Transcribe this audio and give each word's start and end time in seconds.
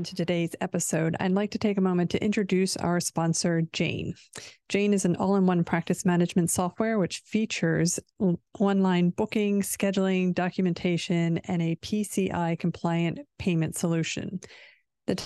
Into 0.00 0.16
today's 0.16 0.56
episode, 0.62 1.14
I'd 1.20 1.32
like 1.32 1.50
to 1.50 1.58
take 1.58 1.76
a 1.76 1.82
moment 1.82 2.10
to 2.12 2.24
introduce 2.24 2.74
our 2.78 3.00
sponsor, 3.00 3.60
Jane. 3.74 4.14
Jane 4.70 4.94
is 4.94 5.04
an 5.04 5.14
all 5.16 5.36
in 5.36 5.44
one 5.44 5.62
practice 5.62 6.06
management 6.06 6.50
software 6.50 6.98
which 6.98 7.18
features 7.26 8.00
online 8.58 9.10
booking, 9.10 9.60
scheduling, 9.60 10.34
documentation, 10.34 11.36
and 11.44 11.60
a 11.60 11.76
PCI 11.76 12.58
compliant 12.58 13.18
payment 13.38 13.76
solution. 13.76 14.40
The 15.06 15.22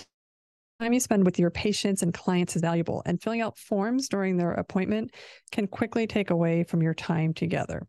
time 0.80 0.92
you 0.92 1.01
spend 1.01 1.24
with 1.24 1.38
your 1.38 1.51
patients 1.51 2.02
and 2.02 2.12
clients 2.12 2.56
is 2.56 2.62
valuable, 2.62 3.02
and 3.06 3.23
filling 3.23 3.41
out 3.41 3.56
forms 3.59 4.09
during 4.09 4.37
their 4.37 4.52
appointment 4.52 5.15
can 5.52 5.66
quickly 5.66 6.06
take 6.06 6.30
away 6.30 6.65
from 6.65 6.82
your 6.82 6.95
time 6.95 7.32
together. 7.32 7.87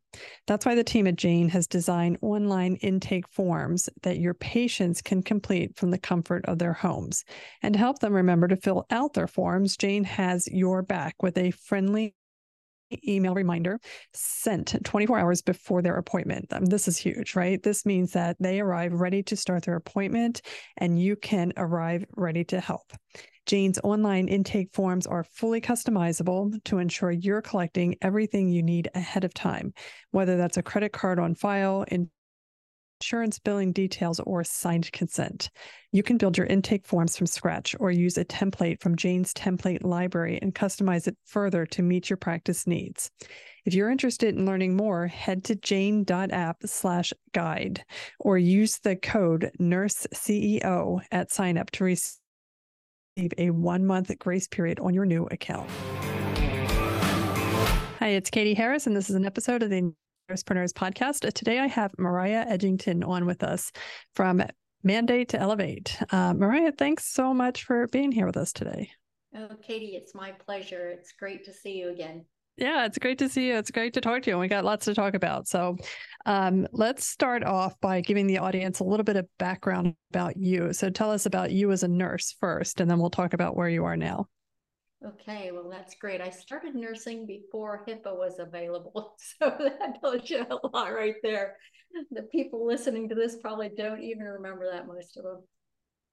That's 0.48 0.66
why 0.66 0.76
the 0.76 0.84
team 0.84 1.08
at 1.08 1.16
Jane 1.16 1.50
has 1.50 1.68
designed 1.68 2.18
online 2.22 2.76
intake 2.78 3.28
forms 3.30 3.90
that 4.04 4.20
your 4.20 4.34
patients 4.34 5.02
can 5.02 5.24
complete 5.24 5.76
from 5.78 5.92
the 5.92 5.98
comfort 5.98 6.46
of 6.46 6.60
their 6.60 6.74
homes. 6.74 7.24
And 7.62 7.74
to 7.74 7.80
help 7.80 8.00
them 8.00 8.14
remember 8.14 8.48
to 8.48 8.56
fill 8.56 8.86
out 8.92 9.14
their 9.14 9.28
forms, 9.28 9.78
Jane 9.78 10.04
has 10.04 10.48
your 10.48 10.82
back 10.82 11.22
with 11.22 11.38
a 11.38 11.52
friendly 11.52 12.14
email 13.08 13.34
reminder 13.34 13.80
sent 14.14 14.76
24 14.84 15.20
hours 15.20 15.42
before 15.42 15.82
their 15.82 15.98
appointment. 15.98 16.52
Um, 16.52 16.66
this 16.66 16.88
is 16.88 16.98
huge, 16.98 17.36
right? 17.36 17.62
This 17.62 17.86
means 17.86 18.12
that 18.12 18.38
they 18.40 18.60
arrive 18.60 18.94
ready 18.94 19.24
to 19.24 19.36
start 19.36 19.64
their 19.64 19.76
appointment 19.76 20.42
and 20.78 21.00
you 21.00 21.16
can 21.16 21.54
arrive 21.58 22.06
ready 22.16 22.44
to 22.46 22.60
help. 22.60 22.92
Jane's 23.46 23.80
online 23.84 24.28
intake 24.28 24.74
forms 24.74 25.06
are 25.06 25.24
fully 25.24 25.62
customizable 25.62 26.52
to 26.66 26.80
ensure 26.80 27.12
you're 27.12 27.44
collecting 27.44 27.96
everything 28.02 28.50
you 28.50 28.64
need 28.64 28.90
ahead 28.96 29.24
of 29.24 29.34
time, 29.34 29.72
whether 30.12 30.36
that's 30.36 30.58
a 30.58 30.64
credit 30.64 30.94
card 30.94 31.20
on 31.20 31.36
file, 31.36 31.86
in 31.90 32.10
insurance 33.02 33.40
billing 33.40 33.72
details, 33.72 34.20
or 34.22 34.44
signed 34.44 34.92
consent. 34.92 35.50
You 35.92 36.04
can 36.04 36.18
build 36.18 36.38
your 36.38 36.48
intake 36.48 36.86
forms 36.86 37.18
from 37.18 37.28
scratch 37.28 37.76
or 37.80 37.92
use 37.92 38.18
a 38.18 38.26
template 38.26 38.82
from 38.82 38.96
Jane's 38.96 39.34
template 39.34 39.84
library 39.84 40.40
and 40.42 40.56
customize 40.56 41.08
it 41.08 41.18
further 41.26 41.66
to 41.68 41.82
meet 41.82 42.10
your 42.10 42.18
practice 42.18 42.66
needs. 42.68 43.12
If 43.66 43.74
you're 43.74 43.90
interested 43.90 44.36
in 44.36 44.46
learning 44.46 44.76
more, 44.78 45.08
head 45.08 45.44
to 45.46 45.56
jane.app 45.56 46.58
slash 46.66 47.14
guide 47.34 47.84
or 48.20 48.38
use 48.38 48.80
the 48.80 48.96
code 48.96 49.52
NURSECEO 49.60 51.02
at 51.12 51.30
signup 51.30 51.72
to 51.72 51.84
receive 51.84 52.20
a 53.38 53.50
one 53.50 53.86
month 53.86 54.18
grace 54.20 54.48
period 54.48 54.80
on 54.80 54.94
your 54.94 55.06
new 55.06 55.26
account. 55.32 55.70
Hi, 58.00 58.10
it's 58.10 58.30
Katie 58.30 58.54
Harris, 58.54 58.86
and 58.86 58.96
this 58.96 59.10
is 59.10 59.16
an 59.16 59.26
episode 59.26 59.64
of 59.64 59.70
the 59.70 59.92
Nursepreneurs 60.30 60.74
podcast. 60.74 61.32
Today 61.34 61.60
I 61.60 61.68
have 61.68 61.92
Mariah 62.00 62.48
Edgington 62.48 63.08
on 63.08 63.28
with 63.28 63.44
us 63.44 63.72
from 64.16 64.42
Mandate 64.82 65.30
to 65.30 65.40
Elevate. 65.40 66.02
Uh, 66.10 66.34
Mariah, 66.34 66.72
thanks 66.72 67.06
so 67.06 67.32
much 67.32 67.64
for 67.64 67.86
being 67.88 68.12
here 68.12 68.26
with 68.26 68.38
us 68.38 68.52
today. 68.52 68.90
Oh, 69.36 69.50
Katie, 69.62 69.96
it's 69.96 70.16
my 70.16 70.32
pleasure. 70.32 70.90
It's 70.90 71.12
great 71.12 71.46
to 71.46 71.54
see 71.54 71.78
you 71.78 71.90
again. 71.90 72.26
Yeah, 72.58 72.86
it's 72.86 72.98
great 72.98 73.20
to 73.20 73.30
see 73.30 73.50
you. 73.50 73.56
It's 73.58 73.70
great 73.70 73.94
to 73.94 74.02
talk 74.02 74.24
to 74.24 74.32
you. 74.32 74.34
And 74.36 74.42
we 74.42 74.48
got 74.48 74.66
lots 74.66 74.86
to 74.86 74.96
talk 74.96 75.14
about. 75.14 75.48
So 75.48 75.78
um, 76.26 76.66
let's 76.72 77.06
start 77.06 77.44
off 77.44 77.80
by 77.80 78.02
giving 78.02 78.26
the 78.26 78.40
audience 78.40 78.80
a 78.80 78.84
little 78.84 79.04
bit 79.04 79.18
of 79.18 79.28
background 79.38 79.94
about 80.12 80.38
you. 80.38 80.74
So 80.74 80.90
tell 80.90 81.12
us 81.12 81.28
about 81.28 81.52
you 81.52 81.72
as 81.72 81.84
a 81.84 81.88
nurse 81.88 82.36
first, 82.40 82.80
and 82.82 82.90
then 82.90 82.98
we'll 82.98 83.12
talk 83.12 83.34
about 83.34 83.56
where 83.56 83.70
you 83.70 83.86
are 83.86 83.98
now. 83.98 84.26
Okay, 85.06 85.52
well, 85.52 85.70
that's 85.70 85.96
great. 85.96 86.20
I 86.20 86.32
started 86.32 86.74
nursing 86.74 87.28
before 87.28 87.86
HIPAA 87.88 88.18
was 88.18 88.40
available. 88.40 89.16
So 89.40 89.56
that 89.60 90.00
tells 90.02 90.30
you 90.30 90.46
a 90.50 90.68
lot 90.68 90.94
right 90.94 91.16
there. 91.22 91.58
The 92.12 92.24
people 92.24 92.66
listening 92.66 93.10
to 93.10 93.16
this 93.16 93.38
probably 93.42 93.70
don't 93.70 94.02
even 94.02 94.26
remember 94.26 94.70
that, 94.72 94.88
most 94.88 95.18
of 95.18 95.24
them. 95.24 95.44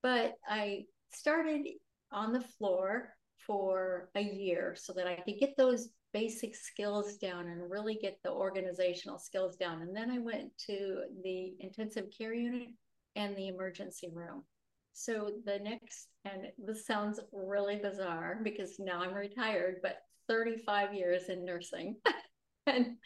But 0.03 0.35
I 0.47 0.85
started 1.13 1.67
on 2.11 2.33
the 2.33 2.41
floor 2.41 3.15
for 3.47 4.11
a 4.15 4.21
year 4.21 4.77
so 4.79 4.93
that 4.93 5.07
I 5.07 5.17
could 5.17 5.39
get 5.41 5.57
those 5.57 5.89
basic 6.13 6.55
skills 6.55 7.17
down 7.17 7.47
and 7.47 7.71
really 7.71 7.95
get 7.95 8.19
the 8.23 8.31
organizational 8.31 9.19
skills 9.19 9.57
down. 9.57 9.83
And 9.83 9.97
then 9.97 10.11
I 10.11 10.19
went 10.19 10.57
to 10.67 11.05
the 11.25 11.55
intensive 11.61 12.07
care 12.17 12.35
unit 12.35 12.69
and 13.17 13.35
the 13.37 13.49
emergency 13.49 14.11
room. 14.13 14.45
So 14.93 15.31
the 15.45 15.59
next, 15.59 16.09
and 16.25 16.49
this 16.59 16.87
sounds 16.87 17.21
really 17.33 17.77
bizarre 17.77 18.41
because 18.43 18.79
now 18.79 19.01
I'm 19.01 19.15
retired, 19.15 19.77
but 19.83 19.99
35 20.29 20.95
years 20.95 21.29
in 21.29 21.45
nursing. 21.45 21.97
and 22.67 22.97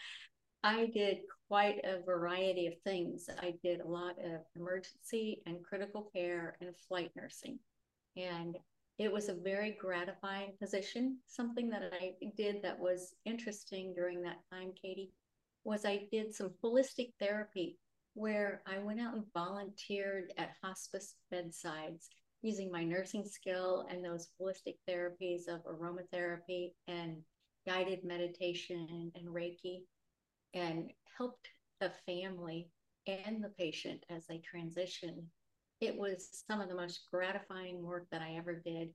I 0.62 0.86
did 0.86 1.18
quite 1.48 1.84
a 1.84 2.02
variety 2.04 2.66
of 2.66 2.74
things. 2.82 3.28
I 3.40 3.54
did 3.62 3.80
a 3.80 3.88
lot 3.88 4.16
of 4.18 4.40
emergency 4.56 5.42
and 5.46 5.64
critical 5.64 6.10
care 6.14 6.56
and 6.60 6.76
flight 6.88 7.12
nursing. 7.16 7.58
And 8.16 8.56
it 8.98 9.12
was 9.12 9.28
a 9.28 9.34
very 9.34 9.76
gratifying 9.78 10.54
position. 10.60 11.18
Something 11.26 11.68
that 11.70 11.92
I 12.00 12.14
did 12.36 12.62
that 12.62 12.78
was 12.78 13.14
interesting 13.24 13.92
during 13.94 14.22
that 14.22 14.38
time, 14.50 14.72
Katie, 14.80 15.12
was 15.64 15.84
I 15.84 16.06
did 16.10 16.34
some 16.34 16.54
holistic 16.64 17.12
therapy 17.20 17.76
where 18.16 18.62
I 18.66 18.78
went 18.78 18.98
out 18.98 19.12
and 19.12 19.24
volunteered 19.34 20.32
at 20.38 20.54
hospice 20.64 21.16
bedsides 21.30 22.08
using 22.40 22.72
my 22.72 22.82
nursing 22.82 23.26
skill 23.26 23.86
and 23.90 24.02
those 24.02 24.28
holistic 24.40 24.76
therapies 24.88 25.48
of 25.48 25.60
aromatherapy 25.66 26.72
and 26.88 27.18
guided 27.66 28.04
meditation 28.04 29.12
and 29.14 29.28
Reiki 29.28 29.82
and 30.54 30.90
helped 31.18 31.48
the 31.78 31.92
family 32.06 32.70
and 33.06 33.44
the 33.44 33.50
patient 33.50 34.02
as 34.08 34.26
they 34.26 34.38
transition. 34.38 35.26
It 35.82 35.94
was 35.94 36.42
some 36.48 36.62
of 36.62 36.70
the 36.70 36.74
most 36.74 37.02
gratifying 37.12 37.82
work 37.82 38.06
that 38.12 38.22
I 38.22 38.36
ever 38.38 38.54
did. 38.54 38.94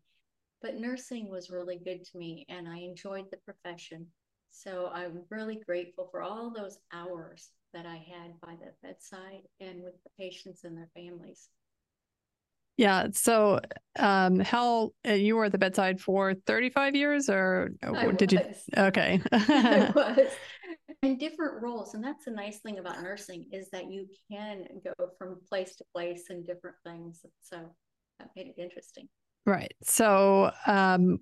But 0.64 0.80
nursing 0.80 1.30
was 1.30 1.52
really 1.52 1.78
good 1.78 2.04
to 2.06 2.18
me 2.18 2.48
and 2.50 2.68
I 2.68 2.80
enjoyed 2.80 3.26
the 3.30 3.38
profession. 3.38 4.08
So 4.50 4.90
I'm 4.92 5.22
really 5.30 5.60
grateful 5.64 6.08
for 6.12 6.24
all 6.24 6.50
those 6.50 6.80
hours 6.92 7.52
that 7.74 7.86
I 7.86 7.96
had 7.96 8.40
by 8.42 8.56
the 8.56 8.72
bedside 8.82 9.44
and 9.60 9.84
with 9.84 9.94
the 10.04 10.10
patients 10.18 10.64
and 10.64 10.78
their 10.78 10.90
families. 10.96 11.50
Yeah. 12.78 13.10
So, 13.14 13.60
um, 14.00 14.40
how 14.40 14.92
uh, 15.08 15.14
you 15.14 15.36
were 15.36 15.46
at 15.46 15.52
the 15.52 15.58
bedside 15.58 16.00
for 16.02 16.34
35 16.34 16.96
years, 16.96 17.30
or 17.30 17.72
I 17.84 18.12
did 18.12 18.34
was. 18.34 18.42
you? 18.42 18.50
Okay. 18.86 19.22
I 19.32 19.92
was 19.94 20.30
in 21.04 21.18
different 21.18 21.62
roles, 21.62 21.94
and 21.94 22.04
that's 22.04 22.26
the 22.26 22.32
nice 22.32 22.60
thing 22.60 22.80
about 22.80 23.04
nursing 23.04 23.46
is 23.52 23.70
that 23.72 23.92
you 23.92 24.08
can 24.32 24.66
go 24.84 24.94
from 25.18 25.42
place 25.48 25.76
to 25.76 25.84
place 25.94 26.26
and 26.30 26.46
different 26.46 26.78
things. 26.84 27.24
So 27.42 27.58
that 28.20 28.30
made 28.36 28.48
it 28.48 28.56
interesting. 28.58 29.08
Right. 29.46 29.74
So, 29.84 30.52
um, 30.66 31.20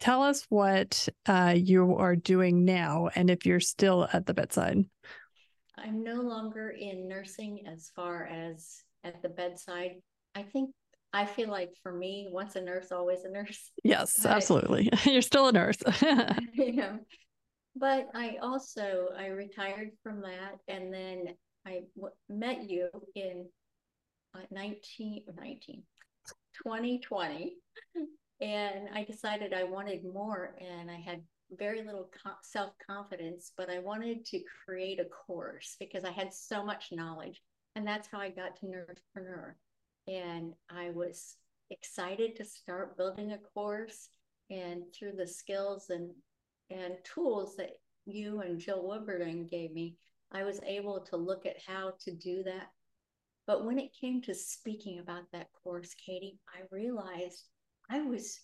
tell 0.00 0.22
us 0.22 0.46
what 0.48 1.08
uh, 1.26 1.54
you 1.56 1.96
are 1.96 2.16
doing 2.16 2.64
now, 2.64 3.08
and 3.14 3.30
if 3.30 3.46
you're 3.46 3.60
still 3.60 4.08
at 4.12 4.26
the 4.26 4.34
bedside. 4.34 4.84
I'm 5.84 6.02
no 6.02 6.20
longer 6.20 6.70
in 6.70 7.08
nursing 7.08 7.66
as 7.66 7.90
far 7.94 8.26
as 8.26 8.82
at 9.04 9.22
the 9.22 9.28
bedside. 9.28 9.96
I 10.34 10.42
think 10.42 10.70
I 11.12 11.24
feel 11.24 11.48
like 11.48 11.70
for 11.82 11.92
me, 11.92 12.28
once 12.30 12.56
a 12.56 12.60
nurse, 12.60 12.92
always 12.92 13.24
a 13.24 13.30
nurse. 13.30 13.70
Yes, 13.84 14.18
but, 14.22 14.32
absolutely. 14.32 14.90
You're 15.04 15.22
still 15.22 15.48
a 15.48 15.52
nurse. 15.52 15.78
yeah. 16.54 16.96
But 17.76 18.08
I 18.14 18.36
also 18.42 19.08
I 19.16 19.26
retired 19.28 19.90
from 20.02 20.20
that, 20.22 20.56
and 20.66 20.92
then 20.92 21.28
I 21.66 21.82
w- 21.96 22.14
met 22.28 22.68
you 22.68 22.88
in 23.14 23.46
uh, 24.34 24.40
19, 24.50 25.24
19, 25.40 25.82
2020, 26.62 27.56
and 28.40 28.88
I 28.92 29.04
decided 29.04 29.54
I 29.54 29.64
wanted 29.64 30.04
more, 30.04 30.54
and 30.60 30.90
I 30.90 30.96
had 30.96 31.22
very 31.56 31.82
little 31.82 32.10
self 32.42 32.72
confidence, 32.84 33.52
but 33.56 33.70
I 33.70 33.78
wanted 33.78 34.24
to 34.26 34.40
create 34.64 35.00
a 35.00 35.04
course 35.04 35.76
because 35.78 36.04
I 36.04 36.10
had 36.10 36.32
so 36.32 36.64
much 36.64 36.92
knowledge. 36.92 37.40
And 37.74 37.86
that's 37.86 38.08
how 38.08 38.18
I 38.18 38.30
got 38.30 38.56
to 38.56 38.66
Nursepreneur. 38.66 39.54
And 40.06 40.54
I 40.70 40.90
was 40.90 41.36
excited 41.70 42.36
to 42.36 42.44
start 42.44 42.96
building 42.96 43.32
a 43.32 43.38
course. 43.38 44.08
And 44.50 44.82
through 44.94 45.12
the 45.12 45.26
skills 45.26 45.90
and, 45.90 46.10
and 46.70 46.94
tools 47.04 47.56
that 47.56 47.72
you 48.06 48.40
and 48.40 48.58
Jill 48.58 48.86
Woodburn 48.86 49.46
gave 49.46 49.72
me, 49.72 49.96
I 50.32 50.44
was 50.44 50.60
able 50.66 51.00
to 51.00 51.16
look 51.16 51.46
at 51.46 51.56
how 51.66 51.92
to 52.00 52.10
do 52.14 52.42
that. 52.44 52.68
But 53.46 53.64
when 53.64 53.78
it 53.78 53.96
came 53.98 54.20
to 54.22 54.34
speaking 54.34 54.98
about 54.98 55.24
that 55.32 55.48
course, 55.62 55.94
Katie, 55.94 56.38
I 56.48 56.66
realized 56.70 57.44
I 57.90 58.02
was 58.02 58.40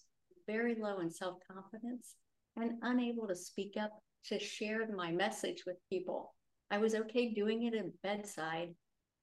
very 0.46 0.74
low 0.74 1.00
in 1.00 1.10
self 1.10 1.38
confidence 1.50 2.14
and 2.56 2.72
unable 2.82 3.26
to 3.28 3.36
speak 3.36 3.74
up 3.80 3.92
to 4.26 4.38
share 4.38 4.86
my 4.94 5.10
message 5.10 5.64
with 5.66 5.76
people. 5.90 6.34
I 6.70 6.78
was 6.78 6.94
okay 6.94 7.32
doing 7.32 7.64
it 7.64 7.74
in 7.74 7.92
bedside 8.02 8.74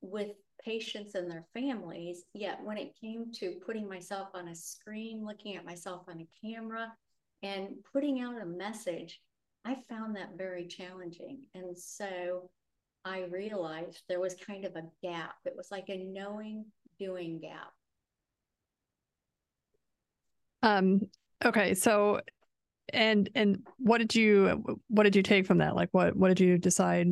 with 0.02 0.30
patients 0.64 1.16
and 1.16 1.30
their 1.30 1.46
families. 1.54 2.24
Yet 2.34 2.60
when 2.64 2.78
it 2.78 2.96
came 3.00 3.32
to 3.36 3.60
putting 3.66 3.88
myself 3.88 4.30
on 4.34 4.48
a 4.48 4.56
screen, 4.56 5.26
looking 5.26 5.56
at 5.56 5.66
myself 5.66 6.04
on 6.08 6.22
a 6.22 6.48
camera, 6.48 6.94
and 7.44 7.70
putting 7.92 8.22
out 8.22 8.42
a 8.42 8.46
message, 8.46 9.20
I 9.66 9.78
found 9.90 10.16
that 10.16 10.38
very 10.38 10.68
challenging. 10.68 11.42
And 11.56 11.78
so 11.78 12.50
I 13.04 13.24
realized 13.32 14.04
there 14.08 14.20
was 14.20 14.36
kind 14.36 14.66
of 14.66 14.76
a 14.76 14.84
gap. 15.02 15.36
It 15.46 15.54
was 15.56 15.70
like 15.72 15.90
a 15.90 16.04
knowing 16.04 16.66
doing 17.00 17.40
gap. 17.40 17.72
Um, 20.64 21.08
okay. 21.44 21.74
So 21.74 22.22
and 22.94 23.30
and 23.36 23.64
what 23.78 24.00
did 24.00 24.16
you 24.16 24.80
what 24.88 25.04
did 25.04 25.16
you 25.16 25.24
take 25.24 25.46
from 25.46 25.60
that? 25.60 25.76
Like 25.76 25.90
what 25.92 26.16
what 26.16 26.30
did 26.30 26.40
you 26.40 26.58
decide 26.58 27.08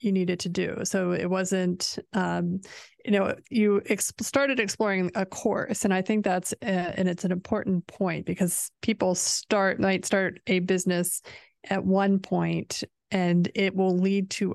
you 0.00 0.12
needed 0.12 0.40
to 0.40 0.48
do. 0.48 0.78
So 0.84 1.12
it 1.12 1.28
wasn't, 1.28 1.98
um, 2.12 2.60
you 3.04 3.10
know, 3.10 3.34
you 3.50 3.82
ex- 3.86 4.12
started 4.20 4.60
exploring 4.60 5.10
a 5.14 5.26
course, 5.26 5.84
and 5.84 5.92
I 5.92 6.02
think 6.02 6.24
that's 6.24 6.52
a, 6.62 6.66
and 6.66 7.08
it's 7.08 7.24
an 7.24 7.32
important 7.32 7.86
point 7.86 8.26
because 8.26 8.70
people 8.82 9.14
start 9.14 9.80
might 9.80 10.04
start 10.04 10.40
a 10.46 10.60
business 10.60 11.22
at 11.68 11.84
one 11.84 12.18
point, 12.18 12.84
and 13.10 13.50
it 13.54 13.74
will 13.74 13.96
lead 13.96 14.30
to 14.30 14.54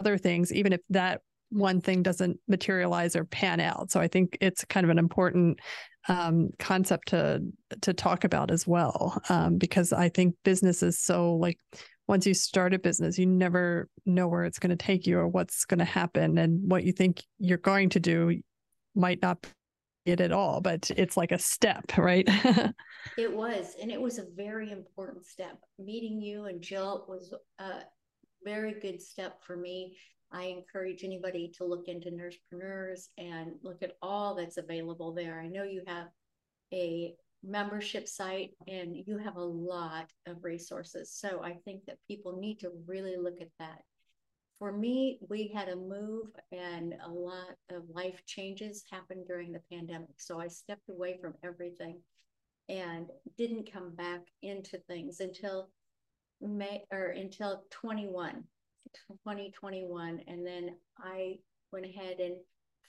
other 0.00 0.18
things, 0.18 0.52
even 0.52 0.72
if 0.72 0.80
that 0.90 1.22
one 1.50 1.80
thing 1.80 2.02
doesn't 2.02 2.38
materialize 2.48 3.16
or 3.16 3.24
pan 3.24 3.60
out. 3.60 3.90
So 3.90 4.00
I 4.00 4.08
think 4.08 4.36
it's 4.40 4.64
kind 4.64 4.84
of 4.84 4.90
an 4.90 4.98
important 4.98 5.60
um, 6.08 6.50
concept 6.58 7.08
to 7.08 7.42
to 7.82 7.92
talk 7.92 8.24
about 8.24 8.50
as 8.50 8.66
well, 8.66 9.20
um, 9.28 9.58
because 9.58 9.92
I 9.92 10.08
think 10.08 10.34
business 10.44 10.82
is 10.82 10.98
so 10.98 11.34
like 11.34 11.58
once 12.08 12.26
you 12.26 12.34
start 12.34 12.74
a 12.74 12.78
business, 12.78 13.18
you 13.18 13.26
never 13.26 13.88
know 14.04 14.28
where 14.28 14.44
it's 14.44 14.58
going 14.58 14.70
to 14.70 14.76
take 14.76 15.06
you 15.06 15.18
or 15.18 15.26
what's 15.26 15.64
going 15.64 15.78
to 15.78 15.84
happen. 15.84 16.38
And 16.38 16.70
what 16.70 16.84
you 16.84 16.92
think 16.92 17.24
you're 17.38 17.58
going 17.58 17.88
to 17.90 18.00
do 18.00 18.40
might 18.94 19.20
not 19.22 19.42
be 19.42 19.48
it 20.04 20.20
at 20.20 20.32
all, 20.32 20.60
but 20.60 20.88
it's 20.96 21.16
like 21.16 21.32
a 21.32 21.38
step, 21.38 21.98
right? 21.98 22.24
it 23.18 23.34
was. 23.36 23.74
And 23.82 23.90
it 23.90 24.00
was 24.00 24.18
a 24.18 24.26
very 24.36 24.70
important 24.70 25.26
step. 25.26 25.58
Meeting 25.78 26.20
you 26.20 26.44
and 26.44 26.62
Jill 26.62 27.04
was 27.08 27.34
a 27.58 27.80
very 28.44 28.74
good 28.80 29.02
step 29.02 29.42
for 29.42 29.56
me. 29.56 29.96
I 30.32 30.44
encourage 30.44 31.04
anybody 31.04 31.52
to 31.56 31.64
look 31.64 31.88
into 31.88 32.10
Nursepreneurs 32.10 33.08
and 33.16 33.52
look 33.62 33.82
at 33.82 33.96
all 34.02 34.34
that's 34.34 34.58
available 34.58 35.12
there. 35.12 35.40
I 35.40 35.48
know 35.48 35.62
you 35.62 35.82
have 35.86 36.08
a 36.72 37.14
membership 37.42 38.08
site 38.08 38.50
and 38.66 38.96
you 39.06 39.18
have 39.18 39.36
a 39.36 39.44
lot 39.44 40.10
of 40.26 40.42
resources. 40.42 41.12
So 41.12 41.42
I 41.42 41.54
think 41.64 41.84
that 41.86 41.98
people 42.08 42.38
need 42.38 42.60
to 42.60 42.72
really 42.86 43.16
look 43.16 43.40
at 43.40 43.50
that. 43.58 43.82
For 44.58 44.72
me, 44.72 45.18
we 45.28 45.48
had 45.48 45.68
a 45.68 45.76
move 45.76 46.28
and 46.50 46.94
a 47.04 47.10
lot 47.10 47.56
of 47.70 47.82
life 47.90 48.22
changes 48.26 48.84
happened 48.90 49.26
during 49.28 49.52
the 49.52 49.62
pandemic. 49.70 50.18
So 50.18 50.40
I 50.40 50.48
stepped 50.48 50.88
away 50.88 51.18
from 51.20 51.34
everything 51.44 52.00
and 52.68 53.06
didn't 53.36 53.70
come 53.70 53.94
back 53.94 54.22
into 54.42 54.78
things 54.88 55.20
until 55.20 55.68
May 56.40 56.84
or 56.90 57.06
until 57.06 57.64
21, 57.70 58.44
2021. 59.08 60.20
And 60.26 60.46
then 60.46 60.76
I 60.98 61.38
went 61.72 61.86
ahead 61.86 62.20
and 62.20 62.36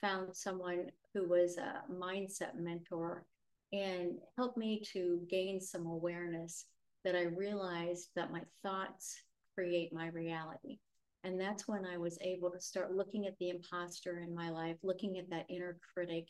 found 0.00 0.34
someone 0.34 0.90
who 1.14 1.28
was 1.28 1.56
a 1.56 1.82
mindset 1.92 2.54
mentor 2.56 3.24
and 3.72 4.18
helped 4.36 4.56
me 4.56 4.82
to 4.92 5.20
gain 5.28 5.60
some 5.60 5.86
awareness 5.86 6.66
that 7.04 7.14
I 7.14 7.24
realized 7.24 8.08
that 8.16 8.32
my 8.32 8.42
thoughts 8.62 9.22
create 9.54 9.92
my 9.92 10.08
reality. 10.08 10.78
And 11.24 11.40
that's 11.40 11.66
when 11.66 11.84
I 11.84 11.98
was 11.98 12.18
able 12.20 12.50
to 12.50 12.60
start 12.60 12.94
looking 12.94 13.26
at 13.26 13.36
the 13.38 13.50
imposter 13.50 14.20
in 14.20 14.34
my 14.34 14.50
life, 14.50 14.76
looking 14.82 15.18
at 15.18 15.28
that 15.30 15.46
inner 15.48 15.78
critic, 15.92 16.28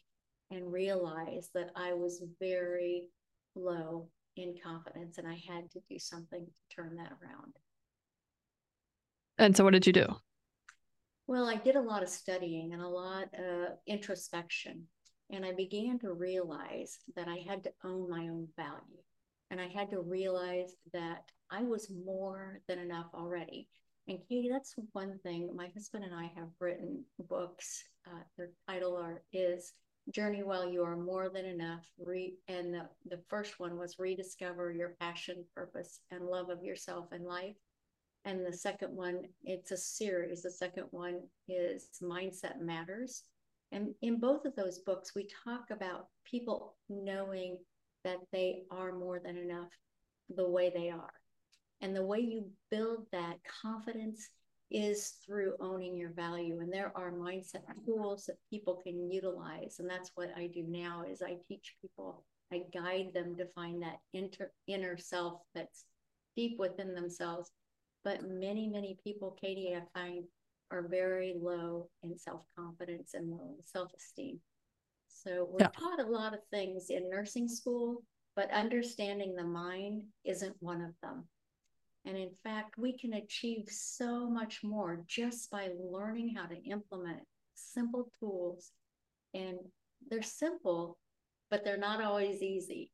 and 0.51 0.73
realize 0.73 1.51
that 1.55 1.71
I 1.77 1.93
was 1.93 2.25
very 2.41 3.05
low 3.55 4.09
in 4.37 4.55
confidence 4.63 5.19
and 5.19 5.29
I 5.29 5.41
had 5.47 5.71
to 5.73 5.81
do 5.91 5.99
something 5.99 6.47
to 6.47 6.75
turn 6.75 6.97
that 6.97 7.13
around. 7.23 7.53
And 9.39 9.57
so, 9.57 9.65
what 9.65 9.73
did 9.73 9.87
you 9.87 9.93
do? 9.93 10.07
Well, 11.27 11.49
I 11.49 11.57
did 11.57 11.77
a 11.77 11.81
lot 11.81 12.03
of 12.03 12.09
studying 12.09 12.73
and 12.73 12.83
a 12.83 12.89
lot 12.89 13.29
of 13.35 13.77
introspection. 13.87 14.87
And 15.31 15.45
I 15.45 15.53
began 15.53 15.99
to 16.01 16.13
realize 16.13 16.99
that 17.15 17.29
I 17.29 17.45
had 17.47 17.63
to 17.65 17.73
own 17.85 18.09
my 18.09 18.29
own 18.29 18.49
value. 18.57 19.03
And 19.51 19.61
I 19.61 19.69
had 19.69 19.91
to 19.91 20.01
realize 20.01 20.75
that 20.93 21.25
I 21.51 21.63
was 21.63 21.91
more 21.91 22.61
than 22.67 22.79
enough 22.79 23.09
already. 23.15 23.69
And 24.09 24.19
Katie, 24.27 24.49
that's 24.51 24.75
one 24.93 25.19
thing. 25.23 25.55
My 25.55 25.69
husband 25.75 26.05
and 26.05 26.15
I 26.15 26.33
have 26.35 26.49
written 26.61 27.05
books. 27.29 27.85
Uh, 28.07 28.23
their 28.39 28.51
title 28.67 28.97
are 28.97 29.23
is 29.33 29.75
Journey 30.11 30.43
While 30.43 30.67
You 30.67 30.83
Are 30.83 30.97
More 30.97 31.29
Than 31.29 31.45
Enough. 31.45 31.87
Re- 31.99 32.39
and 32.49 32.73
the, 32.73 32.89
the 33.11 33.21
first 33.29 33.61
one 33.61 33.77
was 33.77 33.99
Rediscover 33.99 34.73
Your 34.73 34.97
Passion, 34.99 35.45
Purpose, 35.55 36.01
and 36.11 36.25
Love 36.25 36.49
of 36.49 36.63
Yourself 36.63 37.09
and 37.13 37.27
Life. 37.27 37.57
And 38.29 38.45
the 38.45 38.53
second 38.53 38.95
one, 38.95 39.23
it's 39.43 39.71
a 39.71 39.77
series. 39.79 40.43
The 40.43 40.51
second 40.51 40.85
one 40.91 41.23
is 41.49 41.89
Mindset 42.03 42.61
Matters. 42.61 43.23
And 43.73 43.95
in 44.03 44.21
both 44.21 44.45
of 44.45 44.55
those 44.55 44.81
books, 44.81 45.15
we 45.15 45.27
talk 45.47 45.71
about 45.71 46.09
people 46.31 46.77
knowing 46.91 47.57
that 48.05 48.19
they 48.31 48.65
are 48.71 48.93
more 48.93 49.19
than 49.19 49.39
enough 49.39 49.71
the 50.29 50.47
way 50.47 50.71
they 50.75 50.91
are. 50.91 51.15
And 51.81 51.97
the 51.97 52.05
way 52.05 52.19
you 52.19 52.51
build 52.71 53.07
that 53.13 53.39
confidence 53.63 54.29
is 54.71 55.15
through 55.25 55.55
owning 55.59 55.97
your 55.97 56.13
value. 56.13 56.61
And 56.61 56.71
there 56.71 56.93
are 56.95 57.11
mindset 57.11 57.63
tools 57.87 58.27
that 58.27 58.37
people 58.51 58.83
can 58.85 59.11
utilize. 59.11 59.77
And 59.79 59.89
that's 59.89 60.11
what 60.17 60.29
I 60.37 60.49
do 60.49 60.65
now 60.69 61.03
is 61.11 61.23
I 61.23 61.39
teach 61.49 61.77
people, 61.81 62.27
I 62.53 62.65
guide 62.75 63.13
them 63.15 63.37
to 63.37 63.47
find 63.55 63.83
that 63.83 64.01
inter, 64.13 64.53
inner 64.67 64.99
self 64.99 65.41
that's 65.55 65.87
deep 66.37 66.59
within 66.59 66.95
themselves. 66.95 67.51
But 68.09 68.27
many, 68.27 68.69
many 68.69 68.97
people, 69.05 69.37
Katie, 69.39 69.77
I 69.77 69.83
find 69.93 70.25
are 70.71 70.89
very 70.89 71.35
low 71.39 71.91
in 72.03 72.17
self 72.17 72.41
confidence 72.59 73.13
and 73.13 73.29
low 73.29 73.55
in 73.59 73.63
self 73.63 73.93
esteem. 73.95 74.41
So 75.09 75.47
we're 75.51 75.59
yeah. 75.61 75.79
taught 75.79 76.01
a 76.01 76.11
lot 76.11 76.33
of 76.33 76.41
things 76.51 76.87
in 76.89 77.11
nursing 77.11 77.49
school, 77.49 78.03
but 78.35 78.51
understanding 78.51 79.35
the 79.35 79.45
mind 79.45 80.05
isn't 80.25 80.57
one 80.61 80.81
of 80.81 80.95
them. 81.03 81.27
And 82.07 82.17
in 82.17 82.31
fact, 82.43 82.79
we 82.79 82.97
can 82.97 83.13
achieve 83.13 83.67
so 83.69 84.27
much 84.31 84.61
more 84.65 85.05
just 85.07 85.51
by 85.51 85.69
learning 85.79 86.35
how 86.35 86.47
to 86.47 86.63
implement 86.65 87.21
simple 87.57 88.11
tools. 88.19 88.73
And 89.35 89.59
they're 90.09 90.23
simple, 90.23 90.97
but 91.51 91.63
they're 91.63 91.77
not 91.77 92.03
always 92.03 92.41
easy. 92.41 92.91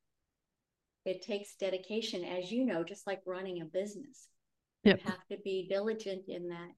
It 1.04 1.22
takes 1.22 1.54
dedication, 1.54 2.24
as 2.24 2.50
you 2.50 2.66
know, 2.66 2.82
just 2.82 3.06
like 3.06 3.20
running 3.24 3.62
a 3.62 3.66
business. 3.66 4.26
Yep. 4.84 5.00
You 5.00 5.10
have 5.10 5.26
to 5.30 5.38
be 5.44 5.66
diligent 5.68 6.24
in 6.28 6.48
that. 6.48 6.70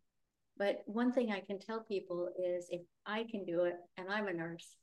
But 0.58 0.82
one 0.86 1.12
thing 1.12 1.32
I 1.32 1.40
can 1.40 1.58
tell 1.58 1.80
people 1.80 2.30
is 2.42 2.68
if 2.70 2.80
I 3.04 3.24
can 3.30 3.44
do 3.44 3.64
it 3.64 3.74
and 3.98 4.08
I'm 4.08 4.28
a 4.28 4.32
nurse, 4.32 4.76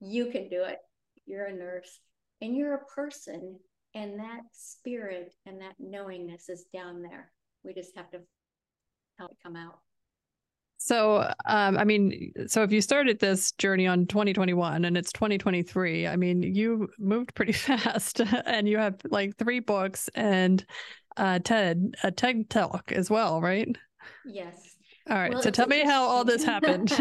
you 0.00 0.26
can 0.26 0.48
do 0.48 0.64
it. 0.64 0.78
You're 1.26 1.46
a 1.46 1.52
nurse 1.52 2.00
and 2.40 2.56
you're 2.56 2.74
a 2.74 2.84
person, 2.86 3.58
and 3.94 4.18
that 4.18 4.40
spirit 4.52 5.34
and 5.46 5.60
that 5.60 5.74
knowingness 5.78 6.48
is 6.48 6.64
down 6.72 7.02
there. 7.02 7.30
We 7.64 7.74
just 7.74 7.96
have 7.96 8.10
to 8.12 8.20
help 9.18 9.32
it 9.32 9.36
come 9.42 9.56
out. 9.56 9.78
So, 10.78 11.30
um, 11.44 11.76
I 11.76 11.84
mean, 11.84 12.32
so 12.46 12.62
if 12.62 12.72
you 12.72 12.80
started 12.80 13.18
this 13.18 13.52
journey 13.52 13.86
on 13.86 14.06
2021 14.06 14.86
and 14.86 14.96
it's 14.96 15.12
2023, 15.12 16.06
I 16.06 16.16
mean, 16.16 16.42
you 16.42 16.88
moved 16.98 17.34
pretty 17.34 17.52
fast 17.52 18.20
and 18.46 18.66
you 18.66 18.78
have 18.78 18.96
like 19.10 19.36
three 19.36 19.60
books 19.60 20.08
and 20.14 20.64
uh, 21.20 21.38
TED, 21.38 21.96
a 22.02 22.10
TED 22.10 22.48
talk 22.48 22.92
as 22.92 23.10
well, 23.10 23.40
right? 23.42 23.68
Yes. 24.24 24.76
All 25.08 25.18
right. 25.18 25.32
Well, 25.32 25.42
so 25.42 25.50
tell 25.50 25.66
me 25.66 25.84
how 25.84 26.04
all 26.04 26.24
this 26.24 26.42
happened. 26.42 26.90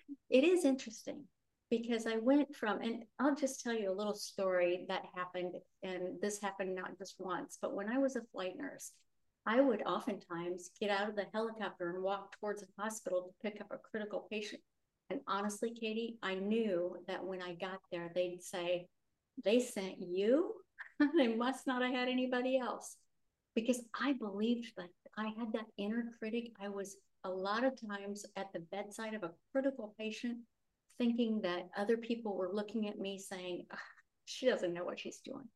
it 0.30 0.44
is 0.44 0.64
interesting 0.64 1.24
because 1.68 2.06
I 2.06 2.16
went 2.18 2.54
from, 2.54 2.80
and 2.80 3.02
I'll 3.18 3.34
just 3.34 3.60
tell 3.60 3.74
you 3.74 3.90
a 3.90 3.94
little 3.94 4.14
story 4.14 4.84
that 4.88 5.02
happened. 5.16 5.56
And 5.82 6.20
this 6.22 6.40
happened 6.40 6.76
not 6.76 6.96
just 6.96 7.16
once, 7.18 7.58
but 7.60 7.74
when 7.74 7.88
I 7.88 7.98
was 7.98 8.14
a 8.14 8.22
flight 8.32 8.56
nurse, 8.56 8.92
I 9.46 9.60
would 9.60 9.82
oftentimes 9.82 10.70
get 10.80 10.90
out 10.90 11.08
of 11.08 11.16
the 11.16 11.26
helicopter 11.34 11.90
and 11.90 12.04
walk 12.04 12.36
towards 12.38 12.62
a 12.62 12.82
hospital 12.82 13.22
to 13.22 13.50
pick 13.50 13.60
up 13.60 13.68
a 13.72 13.78
critical 13.78 14.28
patient. 14.30 14.62
And 15.08 15.20
honestly, 15.26 15.72
Katie, 15.72 16.18
I 16.22 16.34
knew 16.34 16.96
that 17.08 17.24
when 17.24 17.42
I 17.42 17.54
got 17.54 17.80
there, 17.90 18.12
they'd 18.14 18.44
say, 18.44 18.86
They 19.44 19.58
sent 19.58 19.96
you? 19.98 20.52
they 21.16 21.34
must 21.34 21.66
not 21.66 21.82
have 21.82 21.92
had 21.92 22.08
anybody 22.08 22.56
else. 22.56 22.96
Because 23.54 23.82
I 24.00 24.12
believed 24.14 24.72
that 24.76 24.90
I 25.16 25.32
had 25.38 25.52
that 25.52 25.66
inner 25.76 26.04
critic. 26.18 26.52
I 26.60 26.68
was 26.68 26.96
a 27.24 27.30
lot 27.30 27.64
of 27.64 27.78
times 27.88 28.24
at 28.36 28.52
the 28.52 28.60
bedside 28.72 29.14
of 29.14 29.22
a 29.22 29.32
critical 29.52 29.94
patient 29.98 30.38
thinking 30.98 31.40
that 31.42 31.68
other 31.76 31.96
people 31.96 32.36
were 32.36 32.50
looking 32.52 32.88
at 32.88 32.98
me 32.98 33.18
saying, 33.18 33.66
she 34.26 34.46
doesn't 34.46 34.74
know 34.74 34.84
what 34.84 35.00
she's 35.00 35.20
doing. 35.24 35.48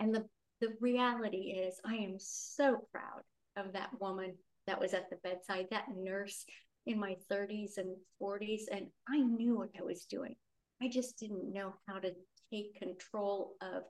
And 0.00 0.14
the, 0.14 0.24
the 0.60 0.74
reality 0.80 1.62
is, 1.66 1.80
I 1.84 1.94
am 1.96 2.16
so 2.18 2.86
proud 2.92 3.22
of 3.56 3.72
that 3.72 3.90
woman 4.00 4.34
that 4.66 4.80
was 4.80 4.94
at 4.94 5.10
the 5.10 5.16
bedside, 5.24 5.66
that 5.70 5.86
nurse 5.96 6.44
in 6.86 6.98
my 6.98 7.16
30s 7.30 7.78
and 7.78 7.96
40s. 8.20 8.62
And 8.70 8.86
I 9.08 9.18
knew 9.18 9.58
what 9.58 9.70
I 9.78 9.82
was 9.82 10.04
doing. 10.04 10.34
I 10.82 10.88
just 10.88 11.18
didn't 11.18 11.52
know 11.52 11.74
how 11.88 11.98
to 11.98 12.12
take 12.52 12.78
control 12.78 13.54
of 13.60 13.82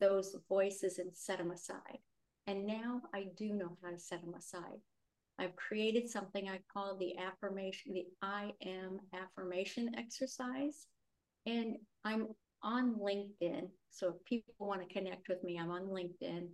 those 0.00 0.36
voices 0.48 0.98
and 0.98 1.10
set 1.14 1.38
them 1.38 1.50
aside. 1.50 1.98
And 2.46 2.66
now 2.66 3.02
I 3.14 3.26
do 3.36 3.52
know 3.52 3.76
how 3.82 3.90
to 3.90 3.98
set 3.98 4.20
them 4.20 4.34
aside. 4.34 4.80
I've 5.38 5.56
created 5.56 6.08
something 6.08 6.48
I 6.48 6.60
call 6.72 6.96
the 6.96 7.16
affirmation, 7.18 7.94
the 7.94 8.06
I 8.22 8.52
am 8.64 9.00
affirmation 9.12 9.92
exercise. 9.96 10.86
And 11.46 11.76
I'm 12.04 12.28
on 12.62 12.94
LinkedIn. 12.94 13.68
So 13.90 14.08
if 14.08 14.24
people 14.24 14.54
want 14.58 14.86
to 14.86 14.94
connect 14.94 15.28
with 15.28 15.42
me, 15.42 15.58
I'm 15.58 15.70
on 15.70 15.88
LinkedIn. 15.88 16.48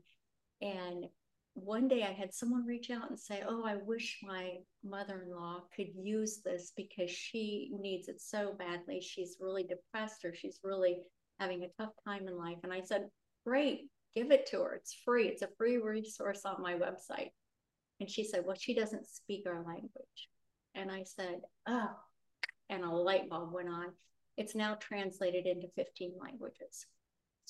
And 0.63 1.07
one 1.55 1.89
day 1.89 2.03
I 2.05 2.13
had 2.13 2.33
someone 2.33 2.65
reach 2.67 2.91
out 2.91 3.11
and 3.11 3.19
say, 3.19 3.43
Oh, 3.47 3.65
I 3.65 3.77
wish 3.77 4.21
my 4.23 4.57
mother 4.85 5.25
in 5.27 5.35
law 5.35 5.61
could 5.75 5.89
use 5.95 6.41
this 6.45 6.73
because 6.77 7.11
she 7.11 7.71
needs 7.73 8.09
it 8.09 8.21
so 8.21 8.55
badly. 8.59 9.01
She's 9.01 9.37
really 9.41 9.65
depressed 9.65 10.25
or 10.25 10.35
she's 10.35 10.61
really 10.63 10.99
having 11.39 11.65
a 11.65 11.83
tough 11.83 11.93
time 12.07 12.29
in 12.29 12.37
life. 12.37 12.59
And 12.63 12.73
I 12.73 12.83
said, 12.83 13.09
Great, 13.45 13.89
give 14.14 14.31
it 14.31 14.47
to 14.47 14.61
her. 14.62 14.75
It's 14.75 14.95
free. 15.05 15.29
It's 15.29 15.43
a 15.43 15.49
free 15.59 15.79
resource 15.79 16.43
on 16.45 16.62
my 16.62 16.75
website. 16.75 17.31
And 18.00 18.09
she 18.11 18.25
said, 18.25 18.45
Well, 18.47 18.57
she 18.59 18.75
doesn't 18.75 19.07
speak 19.07 19.47
our 19.47 19.64
language. 19.64 20.29
And 20.75 20.90
I 20.90 21.05
said, 21.05 21.40
Oh, 21.67 21.90
and 22.69 22.85
a 22.85 22.90
light 22.90 23.29
bulb 23.29 23.52
went 23.52 23.69
on. 23.69 23.88
It's 24.37 24.55
now 24.55 24.76
translated 24.76 25.47
into 25.47 25.69
15 25.76 26.14
languages. 26.21 26.87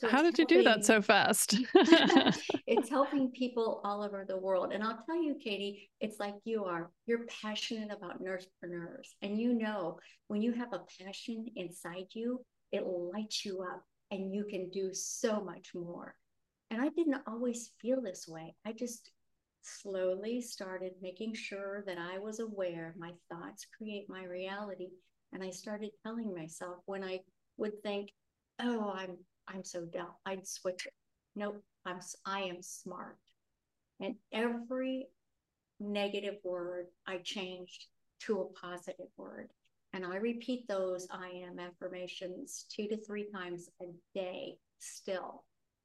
So 0.01 0.09
How 0.09 0.23
did 0.23 0.37
helping, 0.37 0.57
you 0.59 0.63
do 0.63 0.69
that 0.69 0.85
so 0.85 1.03
fast? 1.03 1.59
it's 2.67 2.89
helping 2.89 3.31
people 3.33 3.83
all 3.85 4.03
over 4.03 4.25
the 4.27 4.39
world. 4.39 4.73
And 4.73 4.83
I'll 4.83 5.03
tell 5.05 5.23
you, 5.23 5.35
Katie, 5.35 5.91
it's 6.01 6.19
like 6.19 6.37
you 6.45 6.65
are. 6.65 6.91
You're 7.05 7.27
passionate 7.43 7.93
about 7.93 8.23
nursepreneurs. 8.23 9.09
And 9.21 9.39
you 9.39 9.53
know, 9.53 9.99
when 10.29 10.41
you 10.41 10.53
have 10.53 10.73
a 10.73 10.81
passion 11.05 11.45
inside 11.55 12.07
you, 12.15 12.43
it 12.73 12.87
lights 12.87 13.45
you 13.45 13.61
up 13.61 13.85
and 14.11 14.35
you 14.35 14.45
can 14.45 14.71
do 14.71 14.95
so 14.95 15.43
much 15.45 15.73
more. 15.75 16.15
And 16.71 16.81
I 16.81 16.89
didn't 16.89 17.23
always 17.27 17.73
feel 17.81 18.01
this 18.01 18.27
way. 18.29 18.55
I 18.65 18.73
just 18.73 19.11
slowly 19.63 20.41
started 20.41 20.93
making 21.03 21.35
sure 21.35 21.83
that 21.87 21.99
I 21.99 22.19
was 22.19 22.41
aware 22.41 22.95
my 22.97 23.13
thoughts 23.29 23.67
create 23.77 24.09
my 24.09 24.25
reality. 24.25 24.89
And 25.33 25.43
I 25.43 25.51
started 25.51 25.91
telling 26.05 26.35
myself 26.35 26.79
when 26.87 27.05
I 27.05 27.21
would 27.57 27.83
think, 27.83 28.11
oh, 28.61 28.93
I'm 28.95 29.17
I'm 29.49 29.65
so 29.65 29.85
dumb, 29.85 30.13
I'd 30.27 30.47
switch 30.47 30.87
it. 30.87 30.93
Nope, 31.35 31.63
I'm 31.85 31.99
I 32.25 32.43
am 32.43 32.63
smart. 32.63 33.19
And 34.01 34.15
every 34.33 35.09
negative 35.81 36.37
word 36.45 36.87
I 37.07 37.19
changed 37.19 37.87
to 38.21 38.41
a 38.41 38.53
positive 38.61 39.09
word. 39.17 39.49
And 39.93 40.05
I 40.05 40.17
repeat 40.17 40.69
those 40.69 41.09
I 41.11 41.29
am 41.49 41.59
affirmations 41.59 42.67
two 42.69 42.87
to 42.89 42.97
three 42.97 43.27
times 43.33 43.69
a 43.83 43.87
day 44.15 44.57
still, 44.79 45.45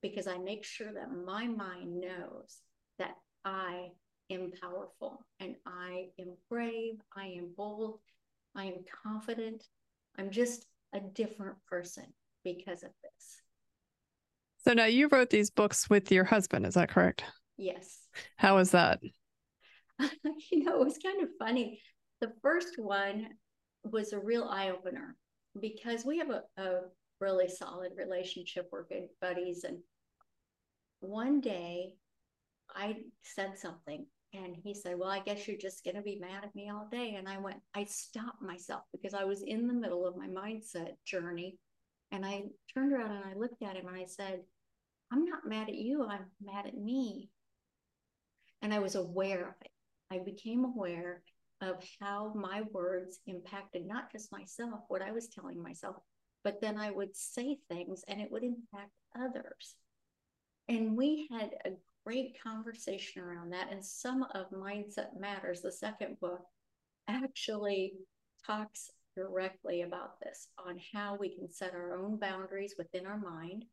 because 0.10 0.28
I 0.28 0.38
make 0.38 0.64
sure 0.64 0.94
that 0.94 1.10
my 1.26 1.48
mind 1.48 2.00
knows 2.00 2.60
that 3.00 3.16
I 3.44 3.88
am 4.30 4.52
powerful 4.62 5.26
and 5.40 5.56
I 5.66 6.10
am 6.20 6.36
brave, 6.48 6.96
I 7.16 7.26
am 7.26 7.50
bold, 7.58 8.00
I 8.56 8.66
am 8.66 8.86
confident. 9.04 9.64
I'm 10.18 10.30
just 10.30 10.68
a 10.94 11.00
different 11.00 11.56
person 11.68 12.06
because 12.44 12.84
of 12.84 12.92
this. 13.02 13.42
So 14.64 14.74
now 14.74 14.86
you 14.86 15.08
wrote 15.08 15.32
these 15.32 15.50
books 15.50 15.90
with 15.90 16.12
your 16.12 16.24
husband, 16.24 16.68
is 16.68 16.76
that 16.76 16.90
correct? 16.90 17.24
Yes. 17.58 18.02
How 18.38 18.58
was 18.58 18.72
that? 18.72 19.00
you 20.52 20.66
know, 20.66 20.82
it 20.82 20.86
was 20.86 21.00
kind 21.04 21.24
of 21.24 21.30
funny. 21.40 21.82
The 22.22 22.32
first 22.44 22.78
one 22.78 23.28
was 23.84 24.14
a 24.14 24.20
real 24.20 24.44
eye 24.44 24.70
opener 24.70 25.16
because 25.60 26.06
we 26.06 26.20
have 26.20 26.30
a, 26.30 26.44
a 26.58 26.82
really 27.20 27.48
solid 27.48 27.92
relationship. 27.96 28.70
We're 28.72 28.88
good 28.88 29.08
buddies. 29.22 29.64
And 29.64 29.80
one 31.00 31.42
day 31.42 31.94
I 32.74 32.98
said 33.22 33.58
something 33.58 34.06
and 34.34 34.56
he 34.56 34.74
said, 34.74 34.98
Well, 34.98 35.10
I 35.10 35.20
guess 35.20 35.48
you're 35.48 35.58
just 35.58 35.84
going 35.84 35.96
to 35.96 36.02
be 36.02 36.20
mad 36.20 36.44
at 36.44 36.56
me 36.56 36.70
all 36.70 36.88
day. 36.92 37.16
And 37.18 37.28
I 37.28 37.38
went, 37.38 37.58
I 37.74 37.86
stopped 37.86 38.42
myself 38.42 38.84
because 38.92 39.14
I 39.14 39.24
was 39.24 39.44
in 39.44 39.68
the 39.68 39.74
middle 39.74 40.06
of 40.06 40.18
my 40.18 40.28
mindset 40.28 40.94
journey. 41.06 41.58
And 42.12 42.25
I 42.25 42.44
turned 42.74 42.94
around 42.94 43.12
and 43.12 43.25
I 43.25 43.38
looked 43.38 43.62
at 43.64 43.75
him 43.75 43.88
and 43.88 43.98
I 43.98 44.06
said, 44.06 44.42
I'm 45.12 45.25
not 45.25 45.48
mad 45.48 45.70
at 45.70 45.75
you. 45.75 46.06
I'm 46.06 46.25
mad 46.44 46.66
at 46.66 46.78
me. 46.78 47.30
And 48.62 48.74
I 48.74 48.80
was 48.80 48.96
aware 48.96 49.42
of 49.42 49.56
it. 49.62 49.72
I 50.12 50.20
became 50.24 50.66
aware 50.66 51.24
of 51.62 51.84
how 52.02 52.34
my 52.36 52.64
words 52.72 53.20
impacted 53.28 53.86
not 53.86 54.12
just 54.12 54.32
myself, 54.32 54.82
what 54.88 55.02
I 55.02 55.12
was 55.12 55.28
telling 55.28 55.62
myself, 55.62 55.96
but 56.44 56.62
then 56.62 56.78
I 56.78 56.92
would 56.92 57.16
say 57.16 57.58
things 57.70 58.04
and 58.08 58.22
it 58.22 58.32
would 58.32 58.44
impact 58.44 58.92
others. 59.18 59.75
And 60.67 60.98
we 60.98 61.27
had 61.31 61.51
a 61.65 61.72
great 62.05 62.36
conversation 62.41 63.22
around 63.22 63.51
that. 63.51 63.72
And 63.72 63.84
some 63.84 64.24
of 64.34 64.50
Mindset 64.51 65.19
Matters, 65.19 65.62
the 65.62 65.72
second 65.72 66.19
book, 66.19 66.41
actually 67.07 67.93
talks 68.45 68.89
directly 69.15 69.84
about 69.84 70.19
this 70.19 70.50
on 70.65 70.79
how 70.93 71.15
we 71.19 71.36
can 71.36 71.50
set 71.50 71.74
our 71.74 71.95
own 71.95 72.17
boundaries 72.17 72.75
within 72.77 73.05
our 73.05 73.17
mind 73.17 73.65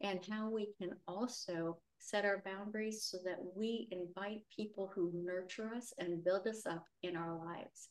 and 0.00 0.24
how 0.30 0.50
we 0.50 0.72
can 0.78 0.90
also 1.08 1.78
set 1.98 2.24
our 2.24 2.42
boundaries 2.44 3.04
so 3.10 3.18
that 3.24 3.38
we 3.56 3.88
invite 3.90 4.42
people 4.54 4.90
who 4.94 5.10
nurture 5.14 5.72
us 5.74 5.92
and 5.98 6.24
build 6.24 6.46
us 6.46 6.66
up 6.66 6.84
in 7.02 7.16
our 7.16 7.36
lives. 7.36 7.88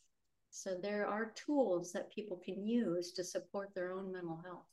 So 0.51 0.77
there 0.81 1.05
are 1.07 1.33
tools 1.35 1.91
that 1.93 2.11
people 2.11 2.37
can 2.37 2.65
use 2.65 3.11
to 3.13 3.23
support 3.23 3.71
their 3.75 3.91
own 3.91 4.11
mental 4.11 4.41
health. 4.45 4.65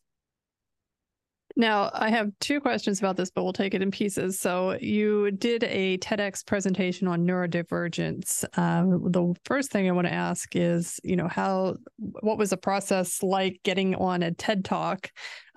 Now, 1.57 1.91
I 1.93 2.11
have 2.11 2.31
two 2.41 2.61
questions 2.61 2.99
about 2.99 3.17
this, 3.17 3.31
but 3.31 3.45
we'll 3.45 3.53
take 3.53 3.75
it 3.75 3.83
in 3.83 3.91
pieces. 3.91 4.41
So, 4.41 4.79
you 4.81 5.31
did 5.33 5.65
a 5.65 5.99
TEDx 5.99 6.47
presentation 6.47 7.09
on 7.09 7.27
neurodivergence. 7.27 8.45
Um, 8.59 9.11
the 9.11 9.35
first 9.45 9.71
thing 9.71 9.89
I 9.89 9.93
want 9.93 10.07
to 10.07 10.13
ask 10.13 10.55
is, 10.57 10.99
you 11.05 11.17
know, 11.17 11.29
how, 11.29 11.77
what 11.99 12.39
was 12.39 12.51
the 12.51 12.57
process 12.57 13.23
like 13.23 13.61
getting 13.65 13.95
on 13.95 14.23
a 14.23 14.33
TED 14.33 14.65
Talk? 14.65 15.11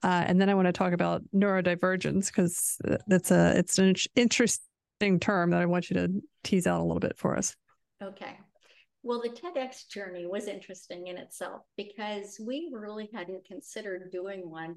Uh, 0.04 0.24
and 0.28 0.40
then 0.40 0.50
I 0.50 0.54
want 0.54 0.68
to 0.68 0.74
talk 0.74 0.94
about 0.94 1.24
neurodivergence 1.34 2.28
because 2.28 2.78
that's 3.08 3.32
a, 3.32 3.58
it's 3.58 3.78
an 3.80 3.96
interesting 4.16 5.20
term 5.20 5.52
that 5.52 5.62
I 5.62 5.66
want 5.66 5.90
you 5.90 5.96
to 5.96 6.22
tease 6.44 6.68
out 6.68 6.80
a 6.80 6.84
little 6.84 7.00
bit 7.00 7.18
for 7.18 7.36
us. 7.36 7.56
Okay. 8.04 8.38
Well, 9.02 9.22
the 9.22 9.30
TEDx 9.30 9.88
journey 9.88 10.26
was 10.26 10.48
interesting 10.48 11.08
in 11.08 11.18
itself 11.18 11.62
because 11.78 12.40
we 12.44 12.72
really 12.74 13.10
hadn't 13.14 13.46
considered 13.46 14.12
doing 14.12 14.50
one 14.50 14.76